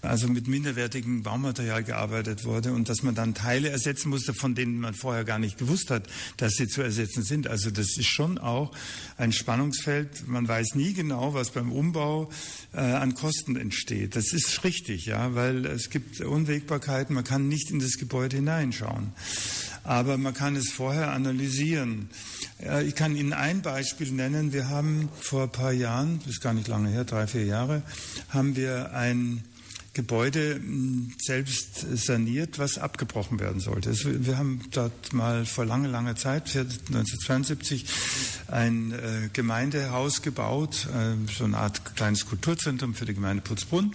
[0.00, 4.78] also mit minderwertigem Baumaterial gearbeitet wurde und dass man dann Teile ersetzen musste, von denen
[4.78, 7.46] man vorher gar nicht gewusst hat, dass sie zu ersetzen sind.
[7.46, 8.72] Also das ist schon auch
[9.16, 10.28] ein Spannungsfeld.
[10.28, 12.30] Man weiß nie genau, was beim Umbau
[12.72, 14.16] äh, an Kosten entsteht.
[14.16, 17.14] Das ist richtig, ja, weil es gibt Unwägbarkeiten.
[17.14, 19.12] Man kann nicht in das Gebäude hineinschauen.
[19.84, 22.08] Aber man kann es vorher analysieren.
[22.62, 24.52] Äh, ich kann Ihnen ein Beispiel nennen.
[24.52, 27.82] Wir haben vor ein paar Jahren, das ist gar nicht lange her, drei, vier Jahre,
[28.28, 29.42] haben wir ein
[29.94, 30.60] Gebäude
[31.18, 33.90] selbst saniert, was abgebrochen werden sollte.
[33.90, 37.84] Also wir haben dort mal vor langer, langer Zeit, 1972,
[38.48, 43.94] ein äh, Gemeindehaus gebaut, äh, so eine Art kleines Kulturzentrum für die Gemeinde Putzbrunn.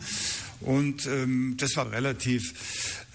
[0.60, 2.53] Und ähm, das war relativ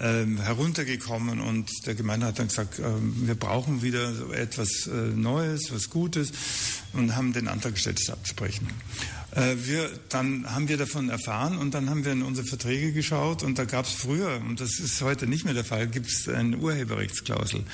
[0.00, 5.72] ähm, heruntergekommen und der Gemeinde hat dann gesagt, ähm, wir brauchen wieder etwas äh, Neues,
[5.72, 6.32] was Gutes
[6.92, 8.68] und haben den Antrag gestellt, es abzubrechen.
[9.34, 13.42] Äh, wir, dann haben wir davon erfahren und dann haben wir in unsere Verträge geschaut
[13.42, 16.28] und da gab es früher, und das ist heute nicht mehr der Fall, gibt es
[16.28, 17.64] eine Urheberrechtsklausel.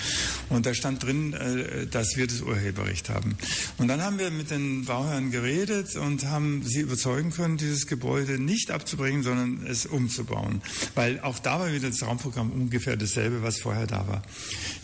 [0.50, 3.36] Und da stand drin, äh, dass wir das Urheberrecht haben.
[3.76, 8.38] Und dann haben wir mit den Bauherren geredet und haben sie überzeugen können, dieses Gebäude
[8.38, 10.62] nicht abzubringen, sondern es umzubauen.
[10.94, 14.22] Weil auch da war wieder das Raumprogramm ungefähr dasselbe, was vorher da war.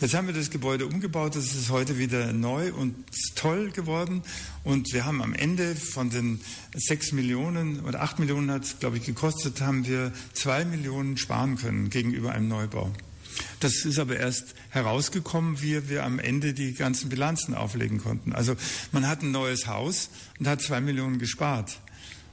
[0.01, 2.95] Jetzt haben wir das Gebäude umgebaut, das ist heute wieder neu und
[3.35, 4.23] toll geworden.
[4.63, 6.39] Und wir haben am Ende von den
[6.75, 11.57] sechs Millionen oder acht Millionen hat es, glaube ich, gekostet, haben wir zwei Millionen sparen
[11.57, 12.91] können gegenüber einem Neubau.
[13.59, 18.33] Das ist aber erst herausgekommen, wie wir am Ende die ganzen Bilanzen auflegen konnten.
[18.33, 18.55] Also
[18.91, 20.09] man hat ein neues Haus
[20.39, 21.79] und hat zwei Millionen gespart.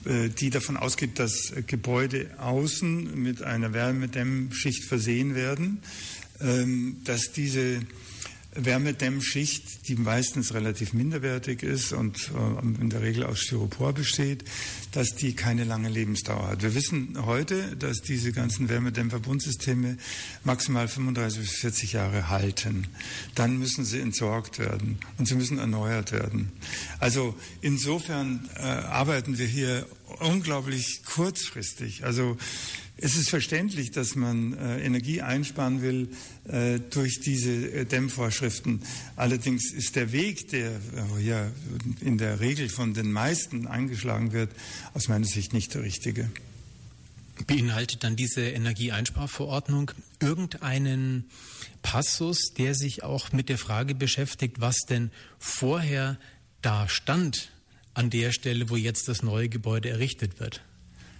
[0.04, 5.80] äh, die davon ausgeht, dass Gebäude außen mit einer Wärmedämmschicht versehen werden,
[6.40, 7.80] ähm, dass diese
[8.56, 14.44] Wärmedämmschicht, die meistens relativ minderwertig ist und äh, in der Regel aus Styropor besteht,
[14.92, 16.62] dass die keine lange Lebensdauer hat.
[16.62, 19.98] Wir wissen heute, dass diese ganzen Wärmedämmverbundsysteme
[20.44, 22.86] maximal 35 bis 40 Jahre halten.
[23.34, 26.52] Dann müssen sie entsorgt werden und sie müssen erneuert werden.
[26.98, 29.86] Also insofern äh, arbeiten wir hier
[30.20, 32.04] unglaublich kurzfristig.
[32.04, 32.36] Also
[32.98, 36.08] es ist verständlich, dass man äh, Energie einsparen will
[36.48, 38.82] äh, durch diese äh, Dämmvorschriften.
[39.16, 41.50] Allerdings ist der Weg, der äh, ja
[42.00, 44.50] in der Regel von den meisten eingeschlagen wird,
[44.94, 46.30] aus meiner Sicht nicht der richtige.
[47.46, 51.28] Beinhaltet dann diese Energieeinsparverordnung irgendeinen
[51.82, 56.18] Passus, der sich auch mit der Frage beschäftigt, was denn vorher
[56.62, 57.52] da stand
[57.92, 60.62] an der Stelle, wo jetzt das neue Gebäude errichtet wird?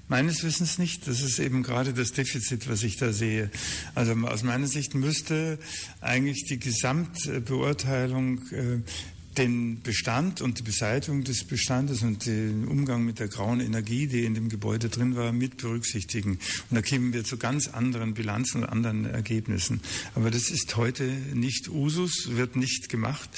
[0.08, 1.08] Meines Wissens nicht.
[1.08, 3.50] Das ist eben gerade das Defizit, was ich da sehe.
[3.94, 5.58] Also aus meiner Sicht müsste
[6.00, 8.78] eigentlich die Gesamtbeurteilung äh,
[9.38, 14.24] den Bestand und die Beseitigung des Bestandes und den Umgang mit der grauen Energie, die
[14.24, 16.32] in dem Gebäude drin war, mit berücksichtigen.
[16.70, 19.80] Und da kämen wir zu ganz anderen Bilanzen und anderen Ergebnissen.
[20.14, 23.28] Aber das ist heute nicht Usus, wird nicht gemacht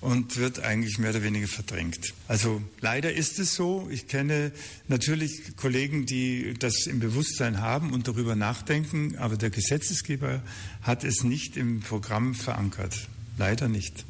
[0.00, 2.12] und wird eigentlich mehr oder weniger verdrängt.
[2.28, 3.88] Also leider ist es so.
[3.90, 4.52] Ich kenne
[4.88, 10.42] natürlich Kollegen, die das im Bewusstsein haben und darüber nachdenken, aber der Gesetzesgeber
[10.82, 13.08] hat es nicht im Programm verankert.
[13.38, 14.04] Leider nicht.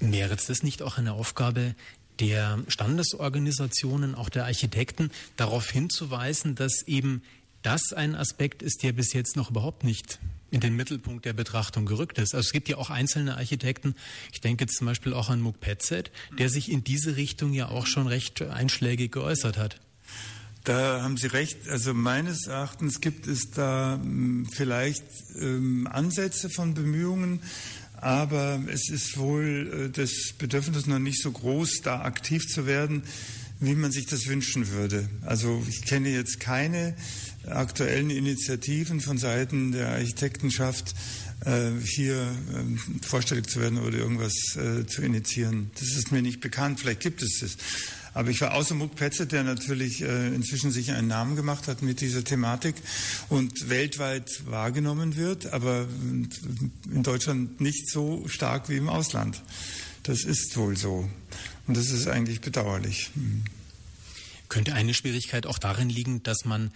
[0.00, 1.74] Wäre das nicht auch eine Aufgabe
[2.20, 7.22] der Standesorganisationen, auch der Architekten, darauf hinzuweisen, dass eben
[7.62, 10.18] das ein Aspekt ist, der bis jetzt noch überhaupt nicht
[10.50, 12.34] in den Mittelpunkt der Betrachtung gerückt ist.
[12.34, 13.94] Also es gibt ja auch einzelne Architekten,
[14.32, 17.68] ich denke jetzt zum Beispiel auch an Muck Petzet, der sich in diese Richtung ja
[17.68, 19.80] auch schon recht einschlägig geäußert hat.
[20.66, 21.68] Da haben Sie recht.
[21.68, 25.04] Also meines Erachtens gibt es da hm, vielleicht
[25.40, 27.40] ähm, Ansätze von Bemühungen,
[27.96, 33.02] aber es ist wohl äh, das Bedürfnis noch nicht so groß, da aktiv zu werden,
[33.60, 35.08] wie man sich das wünschen würde.
[35.22, 36.94] Also ich kenne jetzt keine
[37.46, 40.94] aktuellen Initiativen von Seiten der Architektenschaft,
[41.44, 45.70] äh, hier ähm, vorstellig zu werden oder irgendwas äh, zu initiieren.
[45.78, 46.80] Das ist mir nicht bekannt.
[46.80, 47.56] Vielleicht gibt es es.
[48.16, 51.82] Aber ich war außer Muck Petze, der natürlich äh, inzwischen sich einen Namen gemacht hat
[51.82, 52.74] mit dieser Thematik
[53.28, 55.86] und weltweit wahrgenommen wird, aber
[56.90, 59.42] in Deutschland nicht so stark wie im Ausland.
[60.02, 61.10] Das ist wohl so.
[61.66, 63.10] Und das ist eigentlich bedauerlich.
[63.12, 63.44] Hm.
[64.48, 66.70] Könnte eine Schwierigkeit auch darin liegen, dass man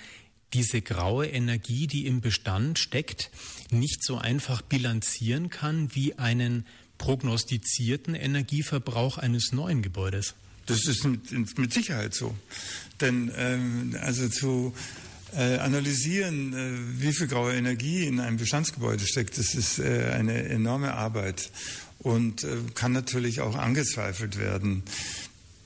[0.53, 3.31] diese graue Energie, die im Bestand steckt,
[3.71, 6.67] nicht so einfach bilanzieren kann wie einen
[6.99, 10.35] prognostizierten Energieverbrauch eines neuen Gebäudes.
[10.71, 12.33] Das ist mit, mit Sicherheit so.
[13.01, 14.73] Denn ähm, also zu
[15.37, 20.45] äh, analysieren, äh, wie viel graue Energie in einem Bestandsgebäude steckt, das ist äh, eine
[20.45, 21.51] enorme Arbeit
[21.99, 24.85] und äh, kann natürlich auch angezweifelt werden.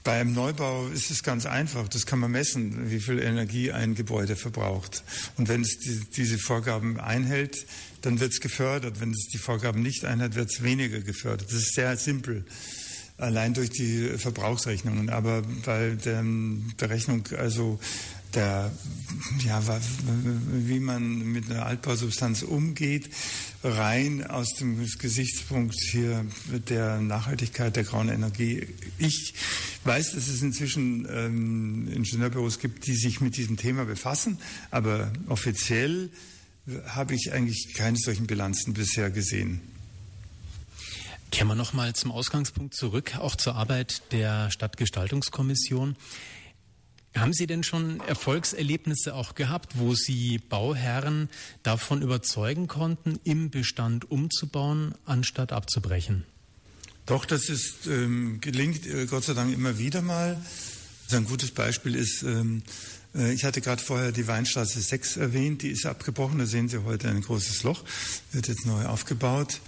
[0.05, 1.89] Beim Neubau ist es ganz einfach.
[1.89, 5.03] Das kann man messen, wie viel Energie ein Gebäude verbraucht.
[5.37, 7.67] Und wenn es die, diese Vorgaben einhält,
[8.01, 9.01] dann wird es gefördert.
[9.01, 11.49] Wenn es die Vorgaben nicht einhält, wird es weniger gefördert.
[11.49, 12.45] Das ist sehr simpel
[13.17, 15.11] allein durch die Verbrauchsrechnungen.
[15.11, 16.25] Aber bei der
[16.77, 17.79] Berechnung, also
[18.35, 18.73] der,
[19.45, 19.63] ja,
[20.51, 23.09] wie man mit einer Altbausubstanz umgeht,
[23.63, 26.27] rein aus dem Gesichtspunkt hier
[26.69, 28.67] der Nachhaltigkeit der grauen Energie.
[28.99, 29.35] Ich
[29.85, 34.39] weiß, dass es inzwischen ähm, Ingenieurbüros gibt, die sich mit diesem Thema befassen,
[34.71, 36.11] aber offiziell
[36.87, 39.61] habe ich eigentlich keine solchen Bilanzen bisher gesehen.
[41.35, 45.97] Kehren wir nochmal zum Ausgangspunkt zurück, auch zur Arbeit der Stadtgestaltungskommission.
[47.17, 51.29] Haben Sie denn schon Erfolgserlebnisse auch gehabt, wo Sie Bauherren
[51.65, 56.23] davon überzeugen konnten, im Bestand umzubauen, anstatt abzubrechen?
[57.05, 60.41] Doch, das ist, ähm, gelingt äh, Gott sei Dank immer wieder mal.
[61.07, 62.63] Also ein gutes Beispiel ist, ähm,
[63.13, 66.85] äh, ich hatte gerade vorher die Weinstraße 6 erwähnt, die ist abgebrochen, da sehen Sie
[66.85, 67.83] heute ein großes Loch,
[68.31, 69.59] wird jetzt neu aufgebaut.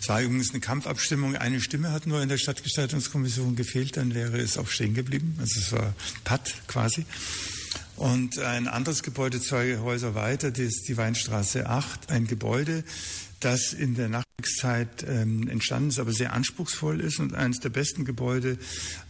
[0.00, 1.36] Es war übrigens eine Kampfabstimmung.
[1.36, 5.36] Eine Stimme hat nur in der Stadtgestaltungskommission gefehlt, dann wäre es auch stehen geblieben.
[5.40, 5.94] Also es war
[6.24, 7.06] Patt quasi.
[7.96, 12.84] Und ein anderes Gebäude, zwei Häuser weiter, das ist die Weinstraße 8, ein Gebäude,
[13.40, 18.04] das in der Nachkriegszeit ähm, entstanden ist, aber sehr anspruchsvoll ist und eines der besten
[18.04, 18.58] Gebäude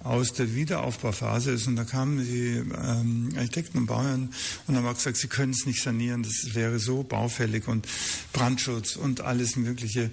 [0.00, 1.66] aus der Wiederaufbauphase ist.
[1.66, 4.30] Und da kamen die ähm, Architekten und Bauern
[4.66, 7.88] und haben auch gesagt, sie können es nicht sanieren, das wäre so baufällig und
[8.32, 10.10] Brandschutz und alles Mögliche.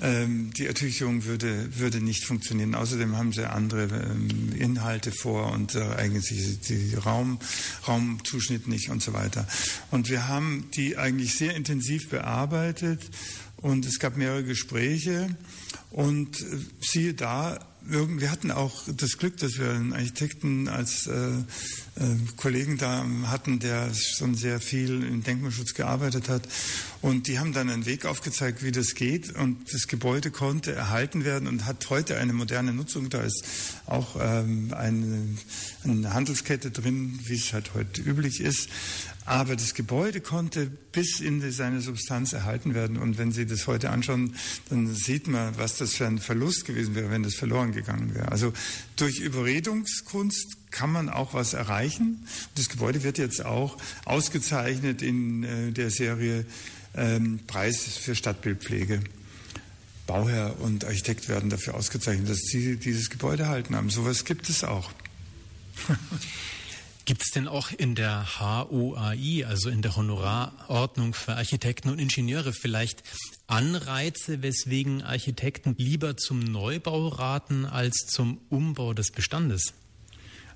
[0.00, 2.74] Ähm, die Ertüchtigung würde, würde nicht funktionieren.
[2.74, 7.38] Außerdem haben sie andere ähm, Inhalte vor und äh, eigentlich die Raum,
[7.86, 9.46] Raumzuschnitt nicht und so weiter.
[9.90, 13.02] Und wir haben die eigentlich sehr intensiv bearbeitet
[13.66, 15.36] und es gab mehrere Gespräche
[15.90, 16.44] und äh,
[16.80, 17.58] siehe da,
[17.88, 21.42] wir hatten auch das Glück, dass wir einen Architekten als äh, äh,
[22.36, 26.48] Kollegen da hatten, der schon sehr viel im Denkmalschutz gearbeitet hat.
[27.00, 29.36] Und die haben dann einen Weg aufgezeigt, wie das geht.
[29.36, 33.08] Und das Gebäude konnte erhalten werden und hat heute eine moderne Nutzung.
[33.08, 33.44] Da ist
[33.86, 35.36] auch ähm, eine,
[35.84, 38.68] eine Handelskette drin, wie es halt heute üblich ist.
[39.26, 42.96] Aber das Gebäude konnte bis in seine Substanz erhalten werden.
[42.96, 44.36] Und wenn Sie das heute anschauen,
[44.70, 48.30] dann sieht man, was das für ein Verlust gewesen wäre, wenn das verloren gegangen wäre.
[48.30, 48.52] Also
[48.94, 52.24] durch Überredungskunst kann man auch was erreichen.
[52.54, 56.46] Das Gebäude wird jetzt auch ausgezeichnet in äh, der Serie
[56.94, 59.00] ähm, Preis für Stadtbildpflege.
[60.06, 63.90] Bauherr und Architekt werden dafür ausgezeichnet, dass sie dieses Gebäude erhalten haben.
[63.90, 64.92] Sowas gibt es auch.
[67.06, 72.52] Gibt es denn auch in der HOAI, also in der Honorarordnung für Architekten und Ingenieure,
[72.52, 73.04] vielleicht
[73.46, 79.72] Anreize, weswegen Architekten lieber zum Neubau raten als zum Umbau des Bestandes?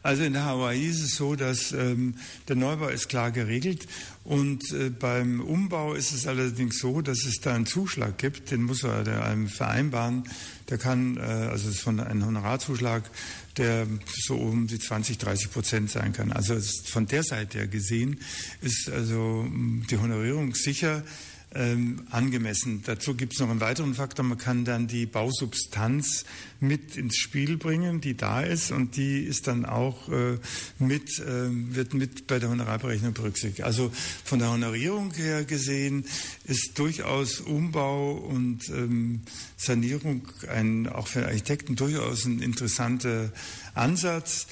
[0.03, 2.15] Also in der Hawaii ist es so, dass ähm,
[2.49, 3.87] der Neubau ist klar geregelt
[4.25, 8.63] und äh, beim Umbau ist es allerdings so, dass es da einen Zuschlag gibt, den
[8.63, 10.25] muss er der einem vereinbaren.
[10.71, 13.11] Der kann, äh, also es ist von einem Honorarzuschlag,
[13.59, 13.87] der
[14.25, 16.33] so um die 20, 30 Prozent sein kann.
[16.33, 18.21] Also von der Seite her gesehen
[18.63, 21.05] ist also die Honorierung sicher
[21.53, 22.83] ähm, angemessen.
[22.85, 24.25] Dazu gibt es noch einen weiteren Faktor.
[24.25, 26.25] Man kann dann die Bausubstanz
[26.61, 30.39] mit ins Spiel bringen, die da ist und die ist dann auch äh,
[30.79, 33.63] mit, äh, wird mit bei der Honorarberechnung berücksichtigt.
[33.63, 33.91] Also
[34.25, 36.05] von der Honorierung her gesehen
[36.45, 39.23] ist durchaus Umbau und ähm,
[39.57, 43.33] Sanierung ein, auch für Architekten durchaus ein interessanter
[43.75, 44.47] Ansatz.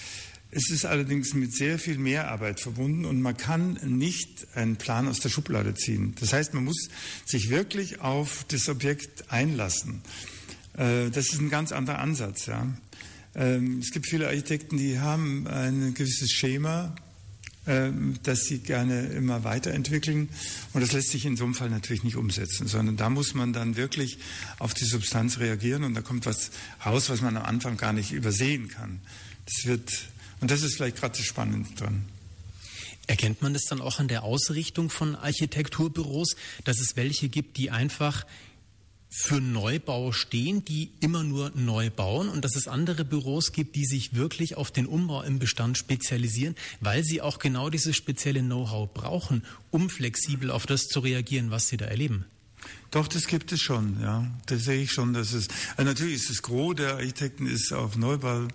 [0.51, 5.21] Es ist allerdings mit sehr viel Mehrarbeit verbunden und man kann nicht einen Plan aus
[5.21, 6.15] der Schublade ziehen.
[6.21, 6.89] Das heißt, man muss
[7.27, 10.01] sich wirklich auf das Objekt einlassen.
[10.75, 12.47] Äh, das ist ein ganz anderer Ansatz.
[12.47, 12.67] Ja.
[13.35, 16.97] Ähm, es gibt viele Architekten, die haben ein gewisses Schema,
[17.67, 20.31] ähm, das sie gerne immer weiterentwickeln.
[20.73, 23.53] Und das lässt sich in so einem Fall natürlich nicht umsetzen, sondern da muss man
[23.53, 24.19] dann wirklich
[24.59, 26.53] auf die Substanz reagieren und da kommt was
[26.87, 29.01] raus, was man am Anfang gar nicht übersehen kann.
[29.45, 30.09] Das wird
[30.41, 32.05] und das ist vielleicht gerade das Spannende dran.
[33.07, 37.71] Erkennt man das dann auch an der Ausrichtung von Architekturbüros, dass es welche gibt, die
[37.71, 38.27] einfach
[39.11, 43.87] für Neubau stehen, die immer nur neu bauen und dass es andere Büros gibt, die
[43.87, 48.93] sich wirklich auf den Umbau im Bestand spezialisieren, weil sie auch genau dieses spezielle Know-how
[48.93, 52.27] brauchen, um flexibel auf das zu reagieren, was sie da erleben?
[52.91, 54.27] Doch, das gibt es schon, ja.
[54.47, 57.97] Das sehe ich schon, dass es, also natürlich ist das Gros der Architekten ist auf
[57.97, 58.49] Neubau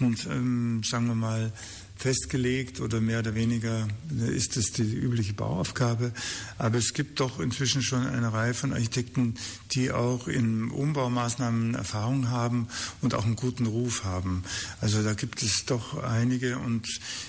[0.00, 1.52] ähm, sagen wir mal,
[2.00, 3.86] festgelegt oder mehr oder weniger
[4.26, 6.12] ist es die übliche Bauaufgabe.
[6.56, 9.34] Aber es gibt doch inzwischen schon eine Reihe von Architekten,
[9.72, 12.68] die auch in Umbaumaßnahmen Erfahrung haben
[13.02, 14.44] und auch einen guten Ruf haben.
[14.80, 16.88] Also da gibt es doch einige und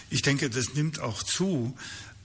[0.10, 1.76] ich denke, das nimmt auch zu.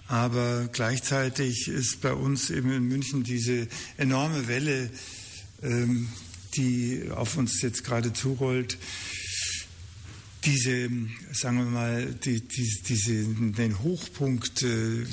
[0.08, 4.90] Aber gleichzeitig ist bei uns eben in München diese enorme Welle,
[5.62, 6.08] ähm,
[6.56, 8.78] die auf uns jetzt gerade zurollt,
[10.44, 10.88] diese,
[11.32, 15.04] sagen wir mal, die, die, diese, den Hochpunkt äh,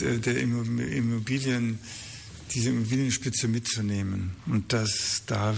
[0.00, 1.78] der Immobilien,
[2.54, 4.30] diese Immobilienspitze mitzunehmen.
[4.46, 5.54] Und das, da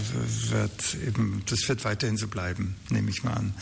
[0.49, 3.53] wird eben, das wird weiterhin so bleiben, nehme ich mal an.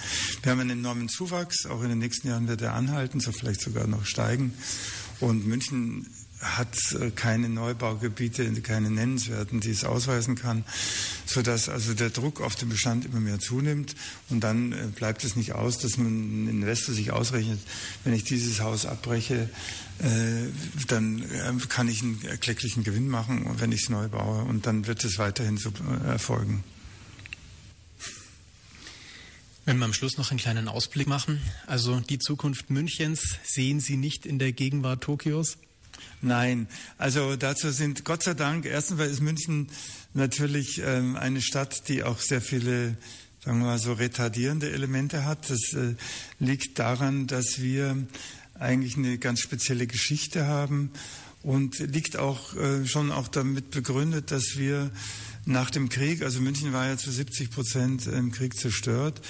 [0.41, 3.61] Wir haben einen enormen Zuwachs, auch in den nächsten Jahren wird er anhalten, so vielleicht
[3.61, 4.53] sogar noch steigen.
[5.24, 6.05] Und München
[6.41, 10.65] hat äh, keine Neubaugebiete, keine nennenswerten, die es ausweisen kann,
[11.26, 13.95] sodass also der Druck auf den Bestand immer mehr zunimmt.
[14.30, 17.61] Und dann äh, bleibt es nicht aus, dass man ein Investor sich ausrechnet,
[18.03, 19.49] wenn ich dieses Haus abbreche,
[19.99, 20.49] äh,
[20.89, 21.24] dann
[21.69, 24.43] kann ich einen erklecklichen Gewinn machen, wenn ich es neu baue.
[24.43, 25.71] Und dann wird es weiterhin so
[26.05, 26.65] erfolgen.
[29.66, 33.95] Wenn wir am Schluss noch einen kleinen Ausblick machen, also die Zukunft Münchens sehen Sie
[33.95, 35.57] nicht in der Gegenwart Tokios?
[36.22, 39.70] Nein, also dazu sind Gott sei Dank, erstens weil ist München
[40.14, 42.97] natürlich ähm, eine Stadt, die auch sehr viele,
[43.39, 45.49] sagen wir mal so, retardierende Elemente hat.
[45.49, 45.95] Das äh,
[46.39, 47.95] liegt daran, dass wir
[48.59, 50.91] eigentlich eine ganz spezielle Geschichte haben
[51.41, 54.91] und liegt auch äh, schon auch damit begründet, dass wir
[55.46, 59.22] nach dem Krieg, also München war ja zu 70 Prozent im Krieg zerstört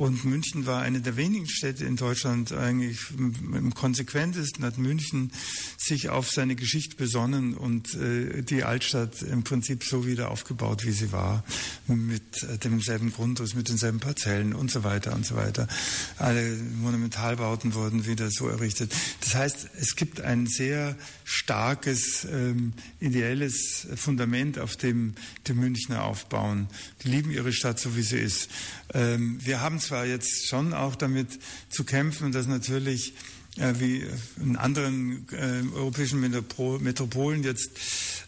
[0.00, 5.30] und München war eine der wenigen Städte in Deutschland eigentlich im konsequentesten hat München
[5.76, 10.92] sich auf seine Geschichte besonnen und äh, die Altstadt im Prinzip so wieder aufgebaut, wie
[10.92, 11.44] sie war,
[11.86, 15.68] mit äh, demselben Grundriss, mit denselben Parzellen und so weiter und so weiter.
[16.16, 18.94] Alle Monumentalbauten wurden wieder so errichtet.
[19.20, 25.14] Das heißt, es gibt ein sehr starkes ähm, ideelles Fundament, auf dem
[25.46, 26.68] die Münchner aufbauen.
[27.04, 28.48] Die lieben ihre Stadt so, wie sie ist.
[28.94, 33.14] Ähm, wir haben zwar jetzt schon auch damit zu kämpfen, dass natürlich
[33.56, 34.06] äh, wie
[34.40, 37.72] in anderen äh, europäischen Metropolen jetzt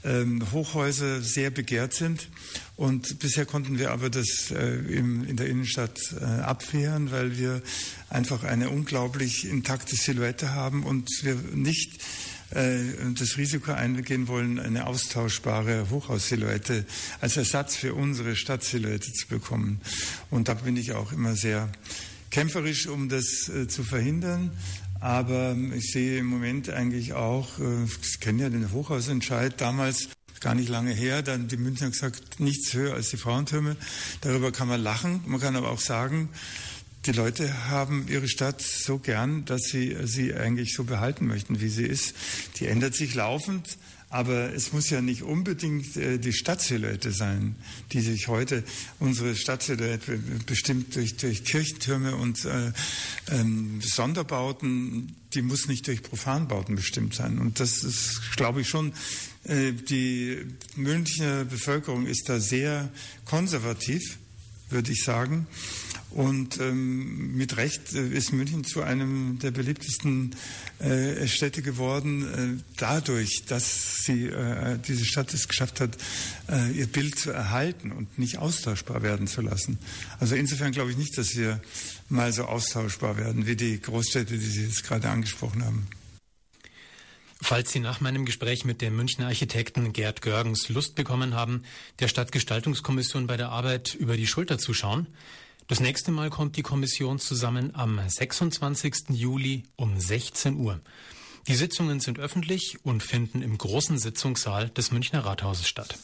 [0.03, 2.29] ähm, Hochhäuser sehr begehrt sind.
[2.75, 7.63] Und bisher konnten wir aber das äh, im, in der Innenstadt äh, abwehren, weil wir
[8.11, 12.03] einfach eine unglaublich intakte Silhouette haben und wir nicht
[12.55, 16.85] das Risiko eingehen wollen, eine austauschbare Hochhaussilhouette
[17.21, 19.81] als Ersatz für unsere Stadtsilhouette zu bekommen.
[20.31, 21.71] Und da bin ich auch immer sehr
[22.31, 24.51] kämpferisch, um das äh, zu verhindern.
[25.01, 30.09] Aber ich sehe im Moment eigentlich auch, äh, ich kenne ja den Hochhausentscheid damals,
[30.41, 33.77] gar nicht lange her, dann die Münchner gesagt, nichts höher als die Frauentürme.
[34.23, 35.23] Darüber kann man lachen.
[35.25, 36.29] Man kann aber auch sagen,
[37.07, 41.69] die Leute haben ihre Stadt so gern, dass sie sie eigentlich so behalten möchten, wie
[41.69, 42.15] sie ist.
[42.57, 43.77] Die ändert sich laufend,
[44.09, 47.57] aber es muss ja nicht unbedingt äh, die Stadtsilhouette sein,
[47.93, 48.63] die sich heute,
[49.01, 52.73] unsere Stadtsilhouette bestimmt durch, durch Kirchtürme und äh,
[53.31, 57.39] ähm, Sonderbauten, die muss nicht durch Profanbauten bestimmt sein.
[57.39, 58.93] Und das ist, glaube ich, schon,
[59.45, 60.45] äh, die
[60.77, 62.91] Münchner Bevölkerung ist da sehr
[63.25, 64.19] konservativ,
[64.73, 65.47] würde ich sagen.
[66.11, 70.37] Und ähm, mit Recht äh, ist München zu einem der beliebtesten
[70.79, 75.97] äh, Städte geworden, äh, dadurch, dass sie, äh, diese Stadt es geschafft hat,
[76.51, 79.79] äh, ihr Bild zu erhalten und nicht austauschbar werden zu lassen.
[80.21, 81.63] Also insofern glaube ich nicht, dass wir
[82.11, 85.87] mal so austauschbar werden wie die Großstädte, die Sie jetzt gerade angesprochen haben.
[87.45, 91.65] Falls Sie nach meinem Gespräch mit dem Münchner Architekten Gerd Görgens Lust bekommen haben,
[91.99, 95.09] der Stadtgestaltungskommission bei der Arbeit über die Schulter zu schauen,
[95.67, 99.11] das nächste Mal kommt die Kommission zusammen am 26.
[99.11, 100.81] Juli um 16 Uhr.
[101.49, 105.99] Die Sitzungen sind öffentlich und finden im großen Sitzungssaal des Münchner Rathauses statt.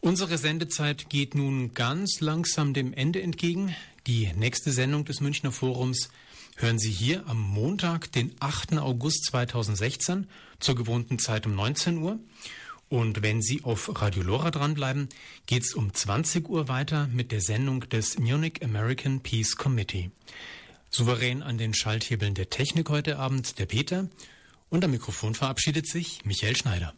[0.00, 3.76] Unsere Sendezeit geht nun ganz langsam dem Ende entgegen.
[4.08, 6.08] Die nächste Sendung des Münchner Forums
[6.56, 8.78] hören Sie hier am Montag, den 8.
[8.78, 10.26] August 2016
[10.60, 12.18] zur gewohnten Zeit um 19 Uhr.
[12.88, 15.08] Und wenn Sie auf Radio Lora dranbleiben,
[15.46, 20.10] geht es um 20 Uhr weiter mit der Sendung des Munich American Peace Committee.
[20.90, 24.08] Souverän an den Schalthebeln der Technik heute Abend der Peter
[24.68, 26.92] und am Mikrofon verabschiedet sich Michael Schneider.